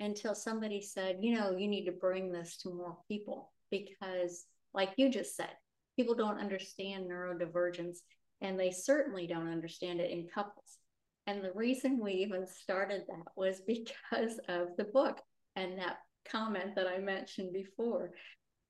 until 0.00 0.34
somebody 0.34 0.80
said, 0.82 1.18
you 1.20 1.34
know, 1.34 1.56
you 1.56 1.68
need 1.68 1.86
to 1.86 1.92
bring 1.92 2.30
this 2.30 2.56
to 2.58 2.70
more 2.70 2.98
people 3.08 3.52
because, 3.70 4.44
like 4.74 4.92
you 4.96 5.10
just 5.10 5.36
said, 5.36 5.50
people 5.96 6.14
don't 6.14 6.40
understand 6.40 7.10
neurodivergence 7.10 7.98
and 8.40 8.58
they 8.58 8.70
certainly 8.70 9.26
don't 9.26 9.50
understand 9.50 10.00
it 10.00 10.10
in 10.10 10.28
couples. 10.32 10.78
And 11.26 11.42
the 11.42 11.52
reason 11.54 11.98
we 12.00 12.12
even 12.12 12.46
started 12.46 13.02
that 13.08 13.32
was 13.36 13.62
because 13.66 14.38
of 14.48 14.68
the 14.76 14.84
book 14.84 15.20
and 15.56 15.78
that 15.78 15.96
comment 16.30 16.74
that 16.76 16.86
I 16.86 16.98
mentioned 16.98 17.52
before. 17.52 18.12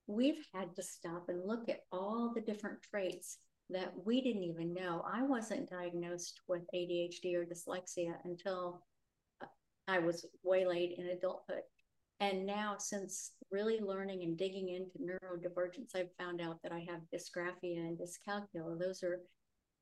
We've 0.06 0.44
had 0.54 0.74
to 0.76 0.82
stop 0.82 1.28
and 1.28 1.46
look 1.46 1.68
at 1.68 1.80
all 1.90 2.32
the 2.34 2.40
different 2.40 2.78
traits 2.82 3.38
that 3.70 3.92
we 4.04 4.20
didn't 4.20 4.44
even 4.44 4.72
know. 4.72 5.04
I 5.12 5.22
wasn't 5.22 5.68
diagnosed 5.68 6.40
with 6.46 6.62
ADHD 6.74 7.34
or 7.34 7.44
dyslexia 7.44 8.14
until 8.24 8.82
I 9.88 9.98
was 9.98 10.26
waylaid 10.42 10.98
in 10.98 11.08
adulthood. 11.08 11.62
And 12.20 12.46
now, 12.46 12.76
since 12.78 13.32
really 13.50 13.78
learning 13.80 14.22
and 14.22 14.38
digging 14.38 14.70
into 14.70 14.98
neurodivergence, 14.98 15.94
I've 15.94 16.14
found 16.18 16.40
out 16.40 16.62
that 16.62 16.72
I 16.72 16.86
have 16.90 17.00
dysgraphia 17.14 17.78
and 17.78 17.98
dyscalculia. 17.98 18.78
Those 18.78 19.02
are, 19.02 19.20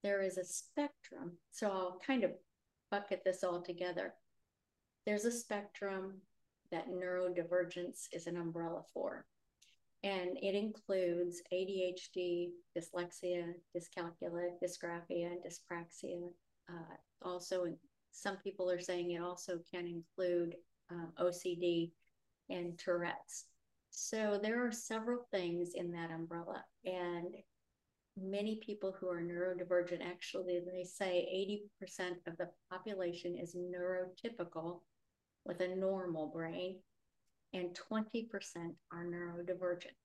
there 0.02 0.20
is 0.20 0.36
a 0.36 0.44
spectrum. 0.44 1.38
So 1.52 1.70
I'll 1.70 2.00
kind 2.04 2.24
of 2.24 2.32
bucket 2.90 3.22
this 3.24 3.44
all 3.44 3.62
together. 3.62 4.14
There's 5.06 5.24
a 5.24 5.30
spectrum 5.30 6.14
that 6.72 6.90
neurodivergence 6.90 8.08
is 8.12 8.26
an 8.26 8.36
umbrella 8.36 8.82
for. 8.92 9.26
And 10.02 10.36
it 10.42 10.54
includes 10.54 11.40
ADHD, 11.52 12.50
dyslexia, 12.76 13.52
dyscalculia, 13.74 14.50
dysgraphia, 14.62 15.30
and 15.32 15.38
dyspraxia. 15.42 16.28
Uh, 16.68 16.96
also 17.22 17.66
some 18.14 18.36
people 18.36 18.70
are 18.70 18.80
saying 18.80 19.10
it 19.10 19.20
also 19.20 19.58
can 19.72 19.86
include 19.86 20.54
um, 20.90 21.12
OCD 21.20 21.90
and 22.48 22.78
Tourette's. 22.78 23.46
So 23.90 24.38
there 24.40 24.64
are 24.64 24.72
several 24.72 25.26
things 25.30 25.72
in 25.74 25.90
that 25.92 26.10
umbrella. 26.10 26.64
And 26.84 27.34
many 28.16 28.60
people 28.64 28.96
who 28.98 29.08
are 29.08 29.20
neurodivergent 29.20 30.00
actually 30.00 30.60
they 30.64 30.84
say 30.84 31.60
80% 32.00 32.12
of 32.28 32.36
the 32.36 32.48
population 32.70 33.36
is 33.36 33.56
neurotypical 33.56 34.80
with 35.44 35.60
a 35.60 35.74
normal 35.74 36.28
brain 36.28 36.76
and 37.52 37.76
20% 37.92 38.28
are 38.92 39.04
neurodivergent 39.04 39.96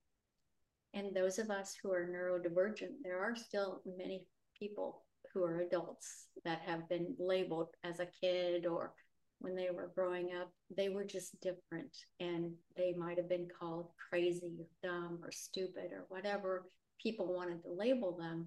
And 0.92 1.14
those 1.14 1.38
of 1.38 1.50
us 1.50 1.76
who 1.80 1.92
are 1.92 2.06
neurodivergent, 2.06 3.02
there 3.02 3.20
are 3.20 3.36
still 3.36 3.82
many 3.96 4.26
people 4.58 5.04
who 5.32 5.44
are 5.44 5.60
adults 5.60 6.26
that 6.44 6.60
have 6.60 6.88
been 6.88 7.14
labeled 7.18 7.68
as 7.84 8.00
a 8.00 8.08
kid 8.20 8.66
or 8.66 8.92
when 9.40 9.56
they 9.56 9.70
were 9.70 9.90
growing 9.94 10.30
up, 10.38 10.50
they 10.76 10.90
were 10.90 11.04
just 11.04 11.40
different 11.40 11.96
and 12.20 12.52
they 12.76 12.92
might 12.92 13.16
have 13.16 13.28
been 13.28 13.48
called 13.58 13.88
crazy 14.10 14.52
or 14.58 14.66
dumb 14.82 15.18
or 15.22 15.32
stupid 15.32 15.92
or 15.92 16.04
whatever 16.08 16.66
people 17.02 17.34
wanted 17.34 17.62
to 17.62 17.72
label 17.72 18.16
them 18.16 18.46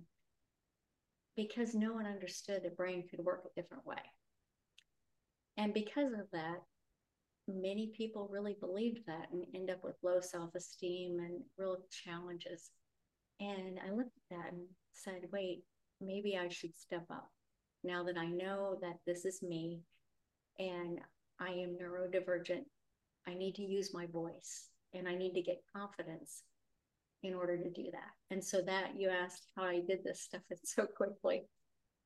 because 1.35 1.73
no 1.73 1.93
one 1.93 2.05
understood 2.05 2.61
the 2.63 2.69
brain 2.69 3.03
could 3.09 3.25
work 3.25 3.43
a 3.45 3.61
different 3.61 3.85
way. 3.85 3.97
And 5.57 5.73
because 5.73 6.13
of 6.13 6.27
that, 6.31 6.61
many 7.47 7.91
people 7.97 8.29
really 8.31 8.55
believed 8.59 9.01
that 9.07 9.29
and 9.31 9.45
end 9.53 9.69
up 9.69 9.83
with 9.83 9.95
low 10.03 10.19
self 10.21 10.53
esteem 10.55 11.19
and 11.19 11.41
real 11.57 11.77
challenges. 12.05 12.69
And 13.39 13.79
I 13.85 13.91
looked 13.91 14.15
at 14.31 14.37
that 14.37 14.53
and 14.53 14.67
said, 14.93 15.27
wait, 15.31 15.63
maybe 16.05 16.37
I 16.37 16.49
should 16.49 16.75
step 16.75 17.05
up 17.09 17.29
now 17.83 18.03
that 18.03 18.17
I 18.17 18.27
know 18.27 18.77
that 18.81 18.97
this 19.05 19.25
is 19.25 19.41
me 19.41 19.81
and 20.59 20.99
I 21.39 21.49
am 21.49 21.77
neurodivergent. 21.81 22.63
I 23.27 23.33
need 23.33 23.55
to 23.55 23.63
use 23.63 23.93
my 23.93 24.05
voice 24.07 24.69
and 24.93 25.07
I 25.07 25.15
need 25.15 25.33
to 25.33 25.41
get 25.41 25.63
confidence 25.75 26.43
in 27.23 27.33
order 27.33 27.57
to 27.57 27.69
do 27.69 27.89
that. 27.91 28.11
And 28.31 28.43
so 28.43 28.61
that 28.61 28.91
you 28.97 29.09
asked 29.09 29.47
how 29.55 29.63
I 29.63 29.79
did 29.79 30.03
this 30.03 30.21
stuff 30.21 30.41
so 30.63 30.85
quickly. 30.85 31.43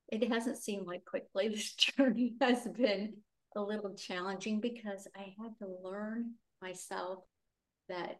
It 0.09 0.31
hasn't 0.31 0.57
seemed 0.57 0.87
like 0.87 1.05
quickly. 1.05 1.49
This 1.53 1.73
journey 1.73 2.35
has 2.41 2.67
been 2.67 3.13
a 3.55 3.61
little 3.61 3.93
challenging 3.95 4.61
because 4.61 5.07
I 5.15 5.33
had 5.41 5.57
to 5.59 5.67
learn 5.83 6.33
myself 6.61 7.19
that 7.89 8.19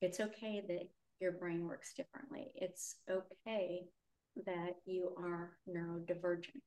it's 0.00 0.20
okay 0.20 0.62
that 0.66 0.88
your 1.20 1.32
brain 1.32 1.66
works 1.66 1.94
differently. 1.94 2.50
It's 2.56 2.96
okay 3.08 3.84
that 4.46 4.76
you 4.84 5.14
are 5.18 5.52
neurodivergent. 5.68 6.62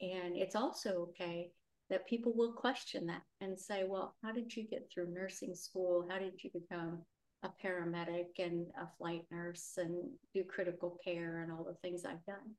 And 0.00 0.36
it's 0.36 0.56
also 0.56 1.08
okay 1.10 1.50
that 1.90 2.08
people 2.08 2.32
will 2.34 2.52
question 2.52 3.06
that 3.06 3.22
and 3.40 3.58
say, 3.58 3.84
well, 3.86 4.14
how 4.22 4.32
did 4.32 4.54
you 4.54 4.66
get 4.66 4.88
through 4.92 5.12
nursing 5.12 5.54
school? 5.54 6.06
How 6.10 6.18
did 6.18 6.42
you 6.42 6.50
become 6.52 7.02
a 7.42 7.50
paramedic 7.62 8.38
and 8.38 8.66
a 8.80 8.88
flight 8.98 9.24
nurse 9.30 9.74
and 9.76 10.10
do 10.32 10.44
critical 10.44 10.98
care 11.04 11.42
and 11.42 11.52
all 11.52 11.64
the 11.64 11.76
things 11.82 12.04
I've 12.04 12.24
done? 12.24 12.54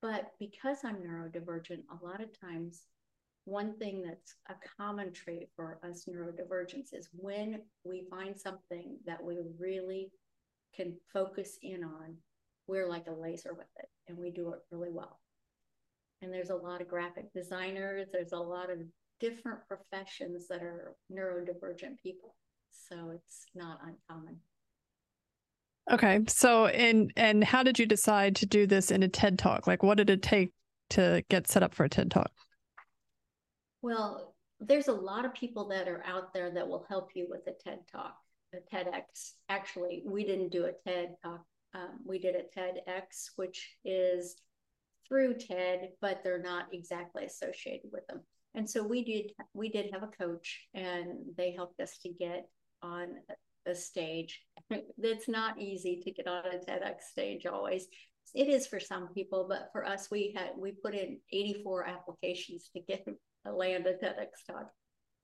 But 0.00 0.32
because 0.38 0.78
I'm 0.84 0.96
neurodivergent, 0.96 1.82
a 1.90 2.04
lot 2.04 2.22
of 2.22 2.38
times, 2.40 2.82
one 3.44 3.76
thing 3.78 4.02
that's 4.02 4.34
a 4.48 4.54
common 4.76 5.12
trait 5.12 5.48
for 5.56 5.78
us 5.82 6.06
neurodivergents 6.08 6.92
is 6.92 7.08
when 7.12 7.62
we 7.84 8.06
find 8.10 8.38
something 8.38 8.96
that 9.06 9.22
we 9.22 9.38
really 9.58 10.10
can 10.74 10.94
focus 11.12 11.58
in 11.62 11.82
on, 11.82 12.16
we're 12.68 12.86
like 12.86 13.06
a 13.08 13.12
laser 13.12 13.54
with 13.54 13.66
it 13.78 13.88
and 14.06 14.16
we 14.16 14.30
do 14.30 14.52
it 14.52 14.60
really 14.70 14.90
well. 14.92 15.18
And 16.22 16.32
there's 16.32 16.50
a 16.50 16.54
lot 16.54 16.80
of 16.80 16.88
graphic 16.88 17.32
designers 17.32 18.08
there's 18.12 18.32
a 18.32 18.38
lot 18.38 18.70
of 18.70 18.78
different 19.18 19.60
professions 19.66 20.46
that 20.48 20.62
are 20.62 20.94
neurodivergent 21.10 21.98
people. 22.00 22.36
So 22.70 23.10
it's 23.14 23.46
not 23.54 23.80
uncommon. 23.82 24.36
Okay 25.90 26.20
so 26.28 26.66
and 26.66 27.10
and 27.16 27.42
how 27.42 27.62
did 27.62 27.78
you 27.78 27.86
decide 27.86 28.36
to 28.36 28.46
do 28.46 28.66
this 28.66 28.90
in 28.90 29.02
a 29.02 29.08
ted 29.08 29.38
talk? 29.38 29.66
Like 29.66 29.82
what 29.82 29.96
did 29.96 30.10
it 30.10 30.22
take 30.22 30.52
to 30.90 31.24
get 31.30 31.48
set 31.48 31.62
up 31.62 31.74
for 31.74 31.84
a 31.84 31.88
ted 31.88 32.10
talk? 32.10 32.30
Well 33.80 34.34
there's 34.60 34.88
a 34.88 34.92
lot 34.92 35.24
of 35.24 35.32
people 35.32 35.68
that 35.68 35.88
are 35.88 36.04
out 36.04 36.34
there 36.34 36.50
that 36.50 36.68
will 36.68 36.84
help 36.88 37.10
you 37.14 37.26
with 37.30 37.46
a 37.46 37.52
ted 37.64 37.78
talk 37.90 38.16
a 38.52 38.74
tedx. 38.74 39.32
Actually 39.48 40.02
we 40.06 40.24
didn't 40.24 40.50
do 40.50 40.66
a 40.66 40.72
ted 40.86 41.14
talk 41.22 41.44
um, 41.74 42.00
we 42.04 42.18
did 42.18 42.34
a 42.34 42.58
tedx 42.58 43.30
which 43.36 43.76
is 43.84 44.36
through 45.06 45.34
TED, 45.34 45.90
but 46.00 46.20
they're 46.22 46.42
not 46.42 46.66
exactly 46.72 47.24
associated 47.24 47.90
with 47.92 48.06
them. 48.06 48.20
And 48.54 48.68
so 48.68 48.82
we 48.82 49.04
did 49.04 49.32
we 49.54 49.68
did 49.68 49.90
have 49.92 50.02
a 50.02 50.08
coach, 50.08 50.66
and 50.74 51.18
they 51.36 51.52
helped 51.52 51.80
us 51.80 51.98
to 51.98 52.08
get 52.08 52.48
on 52.82 53.16
a 53.66 53.74
stage. 53.74 54.42
it's 54.70 55.28
not 55.28 55.60
easy 55.60 56.00
to 56.02 56.10
get 56.10 56.26
on 56.26 56.44
a 56.46 56.58
TEDx 56.58 57.02
stage 57.10 57.46
always. 57.46 57.86
It 58.34 58.48
is 58.48 58.66
for 58.66 58.80
some 58.80 59.08
people, 59.08 59.46
but 59.48 59.70
for 59.72 59.86
us, 59.86 60.08
we 60.10 60.34
had 60.36 60.50
we 60.56 60.72
put 60.72 60.94
in 60.94 61.18
84 61.32 61.86
applications 61.86 62.70
to 62.74 62.80
get 62.80 63.04
land 63.44 63.86
a 63.86 63.94
TEDx 63.94 64.28
talk. 64.50 64.70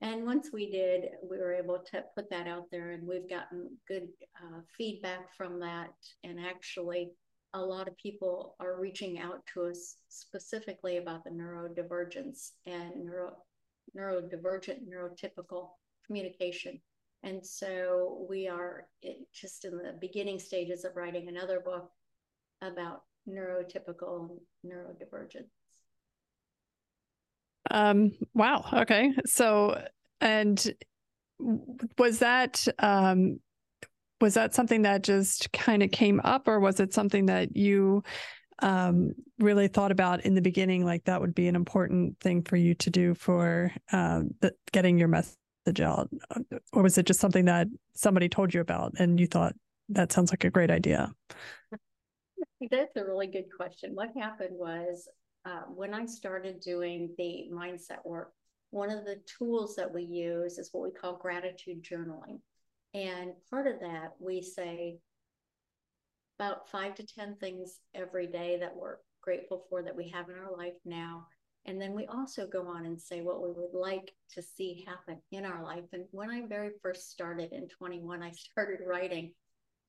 And 0.04 0.26
once 0.26 0.50
we 0.52 0.70
did, 0.70 1.04
we 1.22 1.38
were 1.38 1.54
able 1.54 1.78
to 1.78 2.04
put 2.14 2.28
that 2.28 2.46
out 2.46 2.70
there, 2.70 2.90
and 2.90 3.08
we've 3.08 3.28
gotten 3.28 3.70
good 3.88 4.08
uh, 4.36 4.60
feedback 4.76 5.34
from 5.34 5.58
that. 5.60 5.94
And 6.22 6.38
actually, 6.38 7.12
a 7.54 7.60
lot 7.60 7.88
of 7.88 7.96
people 7.96 8.54
are 8.60 8.78
reaching 8.78 9.18
out 9.18 9.40
to 9.54 9.62
us 9.62 9.96
specifically 10.10 10.98
about 10.98 11.24
the 11.24 11.30
neurodivergence 11.30 12.50
and 12.66 13.06
neuro, 13.06 13.32
neurodivergent, 13.96 14.80
neurotypical 14.86 15.70
communication. 16.06 16.78
And 17.22 17.44
so 17.44 18.26
we 18.28 18.46
are 18.46 18.86
just 19.32 19.64
in 19.64 19.78
the 19.78 19.96
beginning 20.02 20.38
stages 20.38 20.84
of 20.84 20.96
writing 20.96 21.28
another 21.28 21.60
book 21.60 21.90
about 22.60 23.04
neurotypical 23.26 24.28
and 24.28 24.70
neurodivergence. 24.70 25.48
Um, 27.70 28.12
wow. 28.34 28.64
Okay. 28.72 29.14
So, 29.24 29.82
and 30.20 30.74
was 31.98 32.20
that 32.20 32.66
um, 32.78 33.40
was 34.20 34.34
that 34.34 34.54
something 34.54 34.82
that 34.82 35.02
just 35.02 35.52
kind 35.52 35.82
of 35.82 35.90
came 35.90 36.20
up 36.24 36.48
or 36.48 36.60
was 36.60 36.80
it 36.80 36.94
something 36.94 37.26
that 37.26 37.56
you 37.56 38.02
um, 38.60 39.12
really 39.38 39.68
thought 39.68 39.90
about 39.90 40.24
in 40.24 40.34
the 40.34 40.40
beginning 40.40 40.84
like 40.84 41.04
that 41.04 41.20
would 41.20 41.34
be 41.34 41.48
an 41.48 41.56
important 41.56 42.18
thing 42.20 42.42
for 42.42 42.56
you 42.56 42.74
to 42.74 42.90
do 42.90 43.14
for 43.14 43.72
uh, 43.92 44.22
getting 44.72 44.98
your 44.98 45.08
message 45.08 45.80
out? 45.82 46.08
Or 46.72 46.82
was 46.82 46.96
it 46.96 47.06
just 47.06 47.20
something 47.20 47.46
that 47.46 47.66
somebody 47.94 48.28
told 48.28 48.54
you 48.54 48.60
about 48.60 48.94
and 48.98 49.18
you 49.18 49.26
thought 49.26 49.54
that 49.90 50.12
sounds 50.12 50.30
like 50.30 50.44
a 50.44 50.50
great 50.50 50.70
idea 50.70 51.12
that's 52.70 52.96
a 52.96 53.04
really 53.04 53.26
good 53.26 53.44
question. 53.54 53.90
What 53.94 54.10
happened 54.16 54.56
was 54.58 55.06
uh, 55.44 55.62
when 55.74 55.92
i 55.92 56.06
started 56.06 56.60
doing 56.60 57.10
the 57.18 57.48
mindset 57.52 58.04
work 58.04 58.32
one 58.74 58.90
of 58.90 59.04
the 59.04 59.20
tools 59.38 59.76
that 59.76 59.92
we 59.92 60.02
use 60.02 60.58
is 60.58 60.70
what 60.72 60.82
we 60.84 60.90
call 60.90 61.16
gratitude 61.16 61.82
journaling 61.82 62.40
and 62.94 63.32
part 63.50 63.66
of 63.66 63.80
that, 63.80 64.12
we 64.20 64.40
say 64.40 64.98
about 66.38 66.70
five 66.70 66.94
to 66.94 67.06
10 67.06 67.36
things 67.36 67.80
every 67.94 68.28
day 68.28 68.56
that 68.60 68.74
we're 68.74 68.96
grateful 69.20 69.66
for 69.68 69.82
that 69.82 69.96
we 69.96 70.08
have 70.10 70.28
in 70.28 70.36
our 70.36 70.56
life 70.56 70.74
now. 70.84 71.26
And 71.66 71.80
then 71.80 71.92
we 71.92 72.06
also 72.06 72.46
go 72.46 72.68
on 72.68 72.86
and 72.86 73.00
say 73.00 73.20
what 73.20 73.42
we 73.42 73.48
would 73.50 73.78
like 73.78 74.12
to 74.34 74.42
see 74.42 74.84
happen 74.86 75.20
in 75.32 75.44
our 75.44 75.64
life. 75.64 75.84
And 75.92 76.04
when 76.12 76.30
I 76.30 76.46
very 76.46 76.70
first 76.82 77.10
started 77.10 77.52
in 77.52 77.68
21, 77.68 78.22
I 78.22 78.30
started 78.36 78.78
writing 78.86 79.32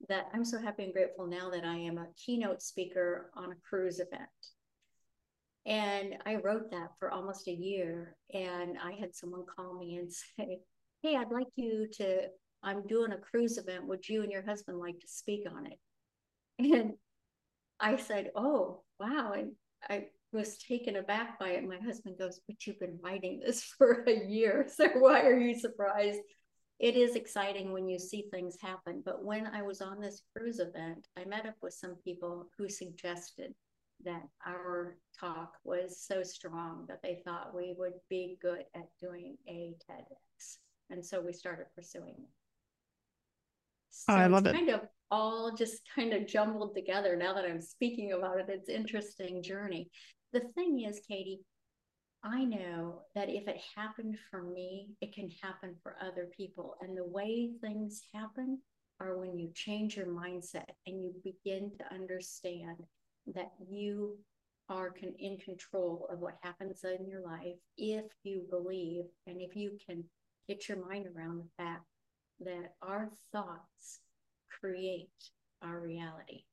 that 0.10 0.28
I'm 0.34 0.46
so 0.46 0.60
happy 0.60 0.86
and 0.86 0.94
grateful 0.94 1.28
now 1.28 1.50
that 1.52 1.64
I 1.64 1.76
am 1.76 1.98
a 1.98 2.08
keynote 2.18 2.62
speaker 2.62 3.30
on 3.36 3.52
a 3.52 3.70
cruise 3.70 4.00
event. 4.00 4.30
And 5.66 6.16
I 6.26 6.36
wrote 6.36 6.70
that 6.72 6.92
for 7.00 7.12
almost 7.12 7.48
a 7.48 7.54
year. 7.54 8.16
And 8.34 8.78
I 8.84 8.92
had 9.00 9.16
someone 9.16 9.46
call 9.56 9.78
me 9.78 9.98
and 9.98 10.12
say, 10.38 10.60
Hey, 11.02 11.16
I'd 11.16 11.32
like 11.32 11.48
you 11.56 11.88
to 11.98 12.28
I'm 12.64 12.88
doing 12.88 13.12
a 13.12 13.18
cruise 13.18 13.60
event. 13.60 13.88
Would 13.88 14.10
you 14.10 14.24
and 14.24 14.32
your 14.32 14.44
husband 14.44 14.80
like 14.80 15.00
to 15.00 15.08
speak 15.08 15.48
on 15.50 15.68
it? 15.68 15.80
And 16.74 16.94
I 17.80 17.98
said, 17.98 18.32
Oh, 18.36 18.84
wow. 19.00 19.34
And 19.34 19.52
I 19.90 20.08
was 20.32 20.58
taken 20.58 20.96
aback 20.96 21.38
by 21.38 21.50
it. 21.50 21.68
My 21.68 21.78
husband 21.78 22.18
goes, 22.18 22.40
But 22.48 22.66
you've 22.66 22.80
been 22.80 23.00
writing 23.04 23.40
this 23.40 23.64
for 23.78 24.04
a 24.08 24.26
year. 24.26 24.68
So 24.74 24.88
why 24.98 25.22
are 25.22 25.40
you 25.40 25.58
surprised? 25.58 26.20
It 26.80 26.96
is 26.96 27.16
exciting 27.16 27.72
when 27.72 27.88
you 27.88 28.00
see 28.00 28.26
things 28.32 28.58
happen. 28.62 29.02
But 29.06 29.24
when 29.24 29.48
I 29.48 29.62
was 29.62 29.82
on 29.82 30.02
this 30.02 30.24
cruise 30.36 30.60
event, 30.60 31.08
I 31.18 31.24
met 31.26 31.46
up 31.46 31.56
with 31.62 31.74
some 31.74 31.96
people 32.04 32.50
who 32.58 32.68
suggested 32.68 33.54
that 34.04 34.24
our 34.46 34.98
talk 35.20 35.54
was 35.64 36.00
so 36.06 36.22
strong 36.24 36.86
that 36.88 37.02
they 37.02 37.22
thought 37.26 37.56
we 37.56 37.74
would 37.78 37.94
be 38.10 38.38
good 38.42 38.64
at 38.76 38.90
doing 39.00 39.38
a 39.48 39.74
TEDx. 39.90 40.58
And 40.90 41.04
so 41.04 41.22
we 41.22 41.34
started 41.34 41.66
pursuing 41.76 42.16
it. 42.18 42.30
So 43.92 44.14
oh, 44.14 44.18
I 44.18 44.28
love 44.28 44.46
it. 44.46 44.54
Kind 44.54 44.70
of 44.70 44.82
all 45.10 45.56
just 45.56 45.82
kind 45.96 46.14
of 46.14 46.28
jumbled 46.28 46.76
together. 46.76 47.16
Now 47.16 47.34
that 47.34 47.46
I'm 47.46 47.62
speaking 47.62 48.12
about 48.12 48.40
it, 48.40 48.48
it's 48.50 48.70
interesting 48.70 49.42
journey. 49.42 49.90
The 50.34 50.42
thing 50.56 50.84
is, 50.88 51.00
Katie, 51.08 51.42
I 52.24 52.44
know 52.44 53.04
that 53.14 53.30
if 53.30 53.48
it 53.48 53.62
happened 53.76 54.18
for 54.30 54.44
me, 54.44 54.90
it 55.00 55.14
can 55.14 55.30
happen 55.42 55.76
for 55.82 55.96
other 56.02 56.28
people. 56.36 56.76
And 56.82 56.98
the 56.98 57.08
way 57.08 57.52
things 57.62 58.02
happen 58.14 58.60
are 59.00 59.18
when 59.18 59.38
you 59.38 59.52
change 59.54 59.96
your 59.96 60.08
mindset 60.08 60.70
and 60.88 61.02
you 61.02 61.14
begin 61.24 61.72
to 61.78 61.94
understand 61.94 62.78
that 63.34 63.52
you 63.70 64.18
are 64.70 64.90
con- 64.90 65.16
in 65.20 65.38
control 65.38 66.08
of 66.12 66.20
what 66.20 66.38
happens 66.42 66.84
in 66.84 67.08
your 67.08 67.22
life 67.22 67.58
if 67.78 68.06
you 68.24 68.44
believe 68.50 69.06
and 69.28 69.42
if 69.42 69.56
you 69.56 69.78
can 69.86 70.04
get 70.48 70.68
your 70.68 70.84
mind 70.88 71.08
around 71.16 71.38
the 71.38 71.64
fact 71.64 71.86
that 72.40 72.74
our 72.82 73.10
thoughts 73.32 74.00
create 74.60 75.10
our 75.62 75.80
reality. 75.80 76.44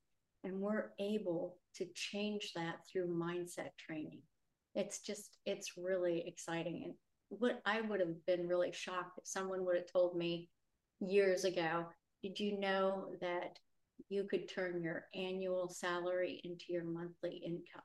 And 0.45 0.61
we're 0.61 0.91
able 0.99 1.57
to 1.77 1.87
change 1.95 2.53
that 2.55 2.81
through 2.91 3.09
mindset 3.09 3.71
training. 3.79 4.23
It's 4.75 5.01
just, 5.01 5.39
it's 5.47 5.77
really 5.77 6.25
exciting. 6.27 6.83
And 6.85 6.95
what 7.29 7.61
I 7.65 7.81
would 7.81 8.01
have 8.01 8.27
been 8.27 8.49
really 8.49 8.73
shocked 8.73 9.19
if 9.19 9.27
someone 9.27 9.65
would 9.65 9.77
have 9.77 9.93
told 9.93 10.17
me 10.17 10.49
years 11.01 11.45
ago, 11.45 11.87
did 12.23 12.39
you 12.41 12.59
know 12.59 13.07
that 13.21 13.59
you 14.09 14.25
could 14.25 14.49
turn 14.49 14.83
your 14.83 15.07
annual 15.15 15.69
salary 15.69 16.41
into 16.45 16.67
your 16.69 16.85
monthly 16.85 17.43
income? 17.45 17.83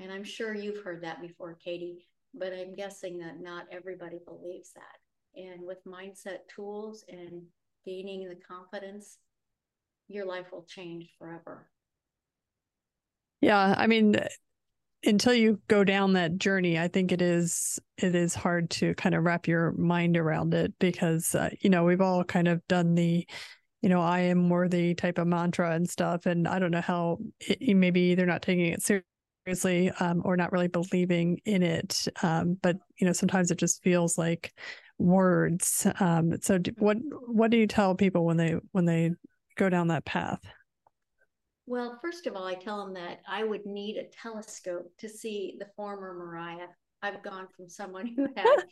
And 0.00 0.12
I'm 0.12 0.24
sure 0.24 0.54
you've 0.54 0.82
heard 0.82 1.02
that 1.04 1.20
before, 1.20 1.56
Katie, 1.64 2.06
but 2.34 2.52
I'm 2.52 2.74
guessing 2.74 3.18
that 3.18 3.40
not 3.40 3.66
everybody 3.70 4.18
believes 4.26 4.72
that. 4.72 5.40
And 5.40 5.62
with 5.62 5.84
mindset 5.84 6.40
tools 6.54 7.04
and 7.08 7.42
gaining 7.86 8.28
the 8.28 8.36
confidence, 8.36 9.18
your 10.08 10.26
life 10.26 10.46
will 10.52 10.64
change 10.64 11.10
forever. 11.18 11.68
Yeah, 13.40 13.74
I 13.76 13.86
mean, 13.86 14.16
until 15.04 15.34
you 15.34 15.60
go 15.68 15.84
down 15.84 16.14
that 16.14 16.38
journey, 16.38 16.78
I 16.78 16.88
think 16.88 17.12
it 17.12 17.22
is 17.22 17.78
it 17.98 18.14
is 18.14 18.34
hard 18.34 18.70
to 18.70 18.94
kind 18.94 19.14
of 19.14 19.24
wrap 19.24 19.46
your 19.46 19.72
mind 19.72 20.16
around 20.16 20.54
it 20.54 20.72
because 20.78 21.34
uh, 21.34 21.50
you 21.60 21.70
know 21.70 21.84
we've 21.84 22.00
all 22.00 22.24
kind 22.24 22.48
of 22.48 22.66
done 22.68 22.94
the 22.94 23.26
you 23.84 23.90
know 23.90 24.00
I 24.00 24.20
am 24.20 24.48
worthy 24.48 24.94
type 24.94 25.18
of 25.18 25.26
mantra 25.26 25.72
and 25.72 25.86
stuff, 25.86 26.24
and 26.24 26.48
I 26.48 26.58
don't 26.58 26.70
know 26.70 26.80
how 26.80 27.18
it, 27.40 27.76
maybe 27.76 28.14
they're 28.14 28.24
not 28.24 28.40
taking 28.40 28.68
it 28.68 28.82
seriously 28.82 29.90
um, 30.00 30.22
or 30.24 30.38
not 30.38 30.52
really 30.52 30.68
believing 30.68 31.38
in 31.44 31.62
it. 31.62 32.08
Um, 32.22 32.56
but 32.62 32.78
you 32.96 33.06
know, 33.06 33.12
sometimes 33.12 33.50
it 33.50 33.58
just 33.58 33.82
feels 33.82 34.16
like 34.16 34.54
words. 34.96 35.86
Um, 36.00 36.32
so, 36.40 36.56
do, 36.56 36.72
what 36.78 36.96
what 37.26 37.50
do 37.50 37.58
you 37.58 37.66
tell 37.66 37.94
people 37.94 38.24
when 38.24 38.38
they 38.38 38.56
when 38.72 38.86
they 38.86 39.10
go 39.56 39.68
down 39.68 39.88
that 39.88 40.06
path? 40.06 40.40
Well, 41.66 41.98
first 42.00 42.26
of 42.26 42.36
all, 42.36 42.46
I 42.46 42.54
tell 42.54 42.82
them 42.82 42.94
that 42.94 43.20
I 43.28 43.44
would 43.44 43.66
need 43.66 43.98
a 43.98 44.08
telescope 44.08 44.90
to 44.96 45.10
see 45.10 45.56
the 45.58 45.68
former 45.76 46.14
Mariah. 46.14 46.68
I've 47.04 47.22
gone 47.22 47.48
from 47.54 47.68
someone 47.68 48.06
who 48.16 48.26
had 48.34 48.64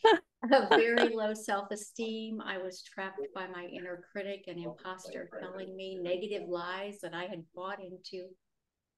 a 0.50 0.66
very 0.70 1.14
low 1.14 1.34
self 1.34 1.70
esteem. 1.70 2.40
I 2.40 2.56
was 2.56 2.82
trapped 2.82 3.20
by 3.34 3.46
my 3.46 3.66
inner 3.66 4.04
critic 4.10 4.44
and 4.48 4.58
imposter 4.58 5.28
telling 5.38 5.76
me 5.76 5.98
negative 6.00 6.48
lies 6.48 6.98
that 7.02 7.12
I 7.12 7.24
had 7.24 7.44
bought 7.54 7.78
into 7.80 8.28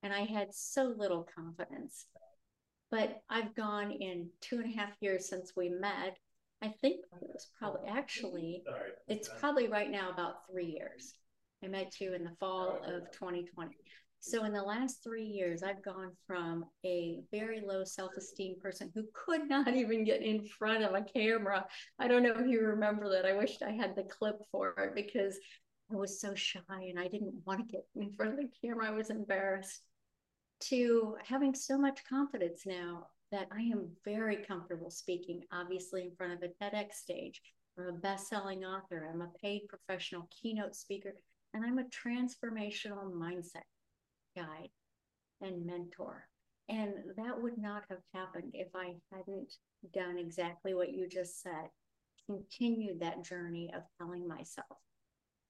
and 0.05 0.13
I 0.13 0.21
had 0.21 0.55
so 0.55 0.95
little 0.97 1.27
confidence. 1.35 2.07
But 2.93 3.23
I've 3.29 3.57
gone 3.57 3.91
in 3.91 4.29
two 4.41 4.61
and 4.61 4.73
a 4.73 4.77
half 4.77 4.93
years 5.01 5.29
since 5.29 5.53
we 5.57 5.69
met. 5.69 6.17
I 6.63 6.69
think 6.81 7.01
it 7.21 7.29
was 7.33 7.51
probably 7.59 7.89
actually, 7.89 8.63
it's 9.09 9.29
probably 9.41 9.67
right 9.67 9.91
now 9.91 10.13
about 10.13 10.47
three 10.49 10.67
years. 10.67 11.13
I 11.65 11.67
met 11.67 12.01
you 12.01 12.15
in 12.15 12.23
the 12.23 12.37
fall 12.39 12.79
of 12.87 13.11
2020. 13.11 13.75
So 14.27 14.45
in 14.45 14.55
the 14.55 14.63
last 14.63 15.05
three 15.05 15.27
years, 15.27 15.63
I've 15.63 15.85
gone 15.85 16.13
from 16.27 16.65
a 16.83 17.21
very 17.31 17.61
low 17.61 17.85
self-esteem 17.85 18.57
person 18.59 18.91
who 18.95 19.05
could 19.13 19.51
not 19.51 19.69
even 19.77 20.03
get 20.03 20.23
in 20.23 20.47
front 20.47 20.83
of 20.83 20.95
a 20.95 21.03
camera. 21.03 21.67
I 21.99 22.09
don't 22.09 22.23
know 22.23 22.35
if 22.39 22.47
you 22.47 22.63
remember 22.63 23.11
that. 23.11 23.27
I 23.27 23.37
wished 23.37 23.63
I 23.63 23.73
had 23.73 23.95
the 23.95 24.05
clip 24.05 24.37
for 24.51 24.71
it 24.79 24.95
because 24.95 25.39
I 25.93 25.97
was 25.97 26.23
so 26.23 26.35
shy 26.35 26.63
and 26.71 26.99
I 26.99 27.07
didn't 27.07 27.35
want 27.45 27.69
to 27.69 27.71
get 27.71 27.85
in 27.97 28.15
front 28.15 28.33
of 28.33 28.39
the 28.39 28.49
camera. 28.63 28.89
I 28.89 28.93
was 28.93 29.11
embarrassed 29.11 29.83
to 30.71 31.17
having 31.23 31.55
so 31.55 31.77
much 31.77 32.01
confidence 32.09 32.63
now 32.65 33.09
that 33.31 33.49
I 33.53 33.61
am 33.61 33.91
very 34.07 34.37
comfortable 34.37 34.91
speaking, 34.91 35.43
obviously, 35.53 36.01
in 36.01 36.17
front 36.17 36.33
of 36.33 36.43
a 36.43 36.65
TEDx 36.65 36.95
stage. 36.95 37.43
I'm 37.79 37.89
a 37.89 37.93
best 37.93 38.29
selling 38.29 38.65
author, 38.65 39.07
I'm 39.13 39.21
a 39.21 39.29
paid 39.43 39.69
professional 39.69 40.31
keynote 40.31 40.75
speaker, 40.75 41.13
and 41.53 41.63
I'm 41.63 41.79
a 41.79 41.85
transformational 41.85 43.13
mindset 43.13 43.65
guide 44.37 44.71
and 45.41 45.67
mentor. 45.67 46.29
And 46.69 46.95
that 47.17 47.41
would 47.41 47.59
not 47.59 47.83
have 47.91 48.01
happened 48.15 48.53
if 48.55 48.69
I 48.75 48.95
hadn't 49.13 49.53
done 49.93 50.17
exactly 50.19 50.75
what 50.75 50.93
you 50.93 51.09
just 51.09 51.43
said, 51.43 51.69
continued 52.27 53.01
that 53.01 53.23
journey 53.23 53.71
of 53.75 53.83
telling 53.99 54.27
myself 54.27 54.79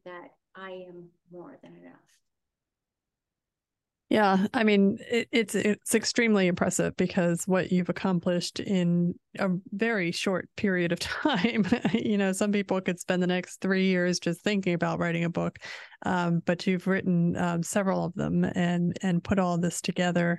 that 0.05 0.31
I 0.57 0.71
am 0.89 1.09
more 1.33 1.57
than 1.63 1.77
enough. 1.77 2.24
Yeah, 4.11 4.47
I 4.53 4.65
mean 4.65 4.99
it, 5.11 5.29
it's 5.33 5.55
it's 5.55 5.95
extremely 5.95 6.47
impressive 6.47 6.97
because 6.97 7.49
what 7.49 7.73
you've 7.73 7.89
accomplished 7.89 8.61
in 8.61 9.15
a 9.39 9.49
very 9.73 10.13
short 10.13 10.49
period 10.57 10.93
of 10.93 10.99
time. 11.01 11.67
you 11.93 12.19
know, 12.19 12.33
some 12.33 12.53
people 12.53 12.81
could 12.81 13.01
spend 13.01 13.23
the 13.23 13.27
next 13.27 13.61
three 13.61 13.87
years 13.87 14.21
just 14.21 14.43
thinking 14.43 14.75
about 14.75 14.99
writing 14.99 15.25
a 15.25 15.31
book, 15.31 15.59
um, 16.05 16.43
but 16.45 16.67
you've 16.67 16.87
written 16.87 17.37
um, 17.37 17.63
several 17.63 18.05
of 18.05 18.15
them 18.15 18.45
and 18.45 18.97
and 19.03 19.25
put 19.25 19.39
all 19.39 19.59
this 19.59 19.81
together. 19.81 20.39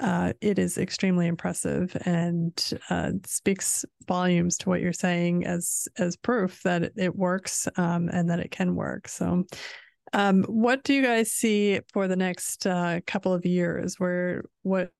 Uh, 0.00 0.32
it 0.40 0.58
is 0.58 0.78
extremely 0.78 1.28
impressive 1.28 1.96
and 2.06 2.72
uh, 2.90 3.12
speaks 3.24 3.84
volumes 4.08 4.56
to 4.58 4.68
what 4.68 4.80
you're 4.80 4.92
saying 4.92 5.46
as 5.46 5.86
as 5.98 6.16
proof 6.16 6.60
that 6.64 6.90
it, 6.96 7.14
works 7.14 7.68
um, 7.76 8.08
and 8.08 8.30
that 8.30 8.40
it 8.40 8.50
can 8.50 8.74
work. 8.74 9.06
So 9.06 9.44
um, 10.12 10.44
what 10.44 10.84
do 10.84 10.94
you 10.94 11.02
guys 11.02 11.32
see 11.32 11.80
for 11.92 12.08
the 12.08 12.16
next 12.16 12.66
uh, 12.66 13.00
couple 13.06 13.32
of 13.32 13.46
years? 13.46 13.98
Where 13.98 14.44
what 14.62 14.90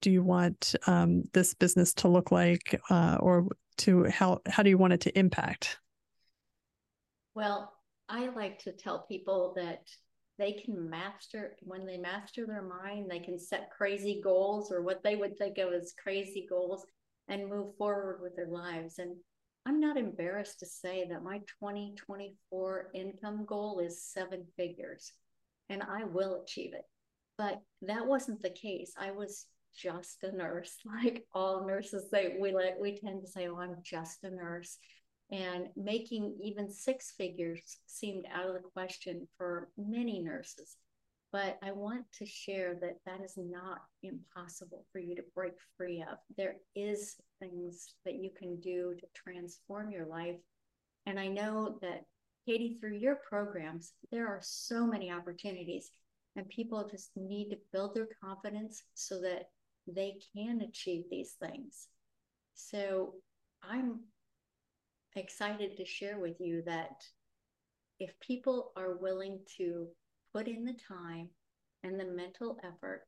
do 0.00 0.10
you 0.10 0.22
want 0.22 0.74
um, 0.86 1.24
this 1.32 1.54
business 1.54 1.94
to 1.94 2.08
look 2.08 2.30
like, 2.30 2.80
uh, 2.90 3.18
or 3.20 3.46
to 3.78 4.04
how 4.04 4.40
how 4.46 4.62
do 4.62 4.70
you 4.70 4.78
want 4.78 4.92
it 4.92 5.00
to 5.02 5.18
impact? 5.18 5.78
Well, 7.34 7.72
I 8.08 8.28
like 8.28 8.58
to 8.60 8.72
tell 8.72 9.06
people 9.08 9.54
that 9.56 9.88
they 10.38 10.52
can 10.52 10.90
master 10.90 11.56
when 11.62 11.86
they 11.86 11.96
master 11.96 12.46
their 12.46 12.62
mind, 12.62 13.10
they 13.10 13.20
can 13.20 13.38
set 13.38 13.70
crazy 13.70 14.20
goals 14.22 14.72
or 14.72 14.82
what 14.82 15.02
they 15.02 15.16
would 15.16 15.38
think 15.38 15.58
of 15.58 15.72
as 15.72 15.94
crazy 16.02 16.46
goals 16.48 16.84
and 17.28 17.48
move 17.48 17.76
forward 17.76 18.20
with 18.20 18.36
their 18.36 18.48
lives. 18.48 18.98
And 18.98 19.16
I'm 19.66 19.80
not 19.80 19.96
embarrassed 19.96 20.60
to 20.60 20.66
say 20.66 21.06
that 21.08 21.22
my 21.22 21.38
2024 21.60 22.90
income 22.94 23.44
goal 23.46 23.80
is 23.80 24.02
seven 24.02 24.44
figures 24.56 25.12
and 25.70 25.82
I 25.82 26.04
will 26.04 26.42
achieve 26.42 26.74
it. 26.74 26.84
But 27.38 27.60
that 27.82 28.06
wasn't 28.06 28.42
the 28.42 28.50
case. 28.50 28.92
I 28.98 29.10
was 29.10 29.46
just 29.76 30.22
a 30.22 30.32
nurse, 30.32 30.76
like 31.04 31.26
all 31.32 31.66
nurses 31.66 32.10
say. 32.10 32.36
We 32.38 32.52
like 32.52 32.74
we 32.80 32.96
tend 32.96 33.22
to 33.22 33.28
say, 33.28 33.48
"Oh, 33.48 33.58
I'm 33.58 33.76
just 33.82 34.22
a 34.22 34.30
nurse," 34.30 34.78
and 35.30 35.68
making 35.76 36.38
even 36.42 36.70
six 36.70 37.12
figures 37.12 37.78
seemed 37.86 38.24
out 38.32 38.46
of 38.46 38.54
the 38.54 38.68
question 38.72 39.26
for 39.36 39.68
many 39.76 40.20
nurses. 40.20 40.76
But 41.34 41.58
I 41.64 41.72
want 41.72 42.04
to 42.20 42.26
share 42.26 42.76
that 42.80 43.00
that 43.06 43.20
is 43.20 43.36
not 43.36 43.80
impossible 44.04 44.86
for 44.92 45.00
you 45.00 45.16
to 45.16 45.24
break 45.34 45.54
free 45.76 46.00
of. 46.00 46.18
There 46.36 46.58
is 46.76 47.16
things 47.40 47.94
that 48.04 48.14
you 48.14 48.30
can 48.38 48.60
do 48.60 48.94
to 49.00 49.06
transform 49.16 49.90
your 49.90 50.06
life. 50.06 50.36
And 51.06 51.18
I 51.18 51.26
know 51.26 51.80
that 51.82 52.04
Katie, 52.46 52.78
through 52.78 52.98
your 52.98 53.16
programs, 53.28 53.94
there 54.12 54.28
are 54.28 54.38
so 54.42 54.86
many 54.86 55.10
opportunities, 55.10 55.90
and 56.36 56.48
people 56.50 56.88
just 56.88 57.10
need 57.16 57.50
to 57.50 57.58
build 57.72 57.96
their 57.96 58.10
confidence 58.22 58.84
so 58.94 59.20
that 59.22 59.48
they 59.88 60.18
can 60.36 60.60
achieve 60.60 61.02
these 61.10 61.32
things. 61.32 61.88
So 62.54 63.14
I'm 63.60 64.02
excited 65.16 65.78
to 65.78 65.84
share 65.84 66.20
with 66.20 66.36
you 66.38 66.62
that 66.66 67.02
if 67.98 68.12
people 68.20 68.70
are 68.76 68.98
willing 68.98 69.40
to 69.56 69.88
put 70.34 70.48
in 70.48 70.64
the 70.64 70.76
time 70.88 71.28
and 71.82 71.98
the 71.98 72.04
mental 72.04 72.58
effort, 72.64 73.02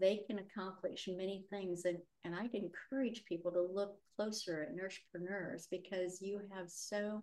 they 0.00 0.20
can 0.26 0.38
accomplish 0.38 1.08
many 1.08 1.44
things. 1.50 1.84
And, 1.84 1.98
and 2.24 2.34
I'd 2.34 2.54
encourage 2.54 3.24
people 3.24 3.50
to 3.52 3.60
look 3.60 3.96
closer 4.16 4.62
at 4.62 4.74
nursepreneurs 4.74 5.64
because 5.70 6.22
you 6.22 6.40
have 6.54 6.70
so 6.70 7.22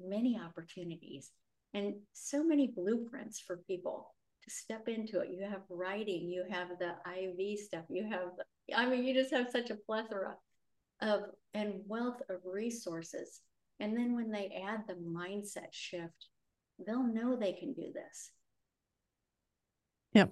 many 0.00 0.38
opportunities 0.38 1.30
and 1.74 1.94
so 2.12 2.42
many 2.42 2.72
blueprints 2.74 3.38
for 3.40 3.58
people 3.68 4.14
to 4.42 4.50
step 4.50 4.88
into 4.88 5.20
it. 5.20 5.30
You 5.30 5.44
have 5.44 5.62
writing, 5.68 6.28
you 6.28 6.44
have 6.50 6.68
the 6.78 6.94
IV 7.06 7.58
stuff, 7.60 7.84
you 7.88 8.08
have, 8.10 8.30
I 8.74 8.86
mean, 8.86 9.04
you 9.04 9.14
just 9.14 9.32
have 9.32 9.50
such 9.50 9.70
a 9.70 9.76
plethora 9.76 10.34
of 11.00 11.22
and 11.54 11.74
wealth 11.86 12.20
of 12.28 12.40
resources. 12.44 13.40
And 13.80 13.96
then 13.96 14.16
when 14.16 14.30
they 14.30 14.60
add 14.66 14.84
the 14.88 14.94
mindset 14.94 15.72
shift, 15.72 16.26
they'll 16.84 17.02
know 17.02 17.36
they 17.36 17.52
can 17.52 17.72
do 17.72 17.92
this. 17.94 18.32
Yep. 20.18 20.30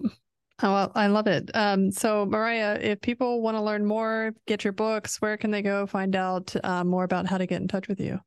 Oh, 0.63 0.91
I 0.95 1.05
love 1.07 1.27
it. 1.27 1.49
Um, 1.53 1.91
so, 1.91 2.25
Mariah, 2.25 2.77
if 2.81 2.99
people 2.99 3.41
want 3.41 3.55
to 3.55 3.61
learn 3.61 3.85
more, 3.85 4.33
get 4.47 4.65
your 4.65 4.73
books, 4.73 5.21
where 5.21 5.37
can 5.37 5.49
they 5.49 5.61
go 5.61 5.87
find 5.87 6.13
out 6.13 6.53
uh, 6.61 6.83
more 6.83 7.05
about 7.05 7.25
how 7.25 7.37
to 7.37 7.45
get 7.45 7.61
in 7.61 7.69
touch 7.69 7.87
with 7.87 8.01
you? 8.01 8.19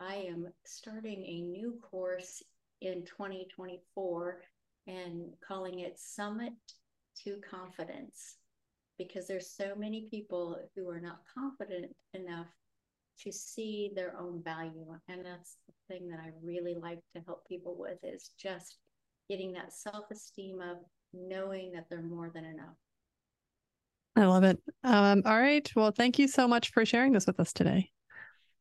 I 0.00 0.26
am 0.28 0.46
starting 0.64 1.24
a 1.24 1.40
new 1.40 1.80
course 1.90 2.40
in 2.82 3.04
2024 3.04 4.42
and 4.86 5.32
calling 5.46 5.80
it 5.80 5.98
Summit 5.98 6.52
to 7.24 7.36
Confidence 7.48 8.36
because 8.98 9.26
there's 9.26 9.50
so 9.50 9.74
many 9.76 10.08
people 10.10 10.58
who 10.74 10.88
are 10.88 11.00
not 11.00 11.20
confident 11.32 11.94
enough 12.14 12.46
to 13.20 13.30
see 13.30 13.90
their 13.94 14.16
own 14.18 14.42
value 14.42 14.86
and 15.08 15.24
that's 15.24 15.56
the 15.66 15.94
thing 15.94 16.08
that 16.08 16.18
I 16.18 16.30
really 16.42 16.74
like 16.80 17.00
to 17.14 17.22
help 17.26 17.46
people 17.46 17.76
with 17.78 17.98
is 18.02 18.30
just 18.38 18.78
getting 19.28 19.52
that 19.52 19.72
self-esteem 19.72 20.60
of 20.60 20.78
knowing 21.12 21.72
that 21.72 21.86
they're 21.88 22.02
more 22.02 22.30
than 22.34 22.44
enough. 22.44 22.76
I 24.16 24.26
love 24.26 24.44
it. 24.44 24.58
Um, 24.84 25.22
all 25.24 25.38
right. 25.38 25.70
Well, 25.74 25.90
thank 25.90 26.18
you 26.18 26.28
so 26.28 26.46
much 26.46 26.70
for 26.70 26.84
sharing 26.84 27.12
this 27.12 27.26
with 27.26 27.40
us 27.40 27.52
today. 27.52 27.90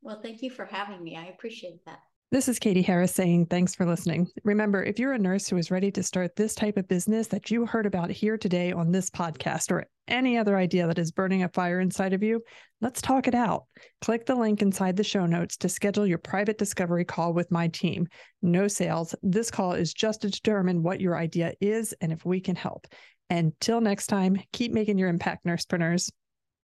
Well, 0.02 0.22
thank 0.22 0.42
you 0.42 0.50
for 0.50 0.66
having 0.66 1.04
me. 1.04 1.18
I 1.18 1.26
appreciate 1.26 1.84
that. 1.86 2.00
This 2.32 2.48
is 2.48 2.60
Katie 2.60 2.82
Harris 2.82 3.14
saying 3.14 3.48
thanks 3.48 3.76
for 3.76 3.86
listening. 3.86 4.26
Remember, 4.46 4.82
if 4.82 4.98
you're 4.98 5.12
a 5.12 5.20
nurse 5.20 5.50
who 5.50 5.58
is 5.58 5.70
ready 5.70 5.92
to 5.92 6.02
start 6.02 6.34
this 6.38 6.56
type 6.56 6.78
of 6.78 6.88
business 6.88 7.28
that 7.28 7.52
you 7.52 7.66
heard 7.66 7.86
about 7.86 8.10
here 8.10 8.38
today 8.38 8.72
on 8.72 8.90
this 8.90 9.10
podcast 9.10 9.70
or 9.70 9.86
any 10.08 10.38
other 10.38 10.56
idea 10.56 10.88
that 10.88 10.98
is 10.98 11.12
burning 11.12 11.44
a 11.44 11.50
fire 11.50 11.82
inside 11.82 12.14
of 12.14 12.24
you, 12.24 12.42
let's 12.80 13.02
talk 13.02 13.28
it 13.28 13.36
out. 13.36 13.66
Click 14.00 14.26
the 14.26 14.34
link 14.34 14.62
inside 14.62 14.96
the 14.96 15.04
show 15.04 15.26
notes 15.26 15.58
to 15.58 15.68
schedule 15.68 16.08
your 16.08 16.20
private 16.20 16.58
discovery 16.58 17.04
call 17.04 17.34
with 17.34 17.52
my 17.52 17.68
team. 17.68 18.08
No 18.42 18.70
sales. 18.70 19.14
This 19.22 19.52
call 19.52 19.74
is 19.74 19.94
just 19.94 20.22
to 20.22 20.30
determine 20.30 20.84
what 20.84 21.02
your 21.02 21.18
idea 21.18 21.52
is 21.60 21.94
and 22.00 22.14
if 22.14 22.24
we 22.24 22.40
can 22.40 22.56
help. 22.56 22.88
Until 23.30 23.82
next 23.82 24.08
time, 24.08 24.42
keep 24.54 24.72
making 24.72 24.98
your 24.98 25.10
impact, 25.10 25.46
nursepreneurs. 25.46 26.10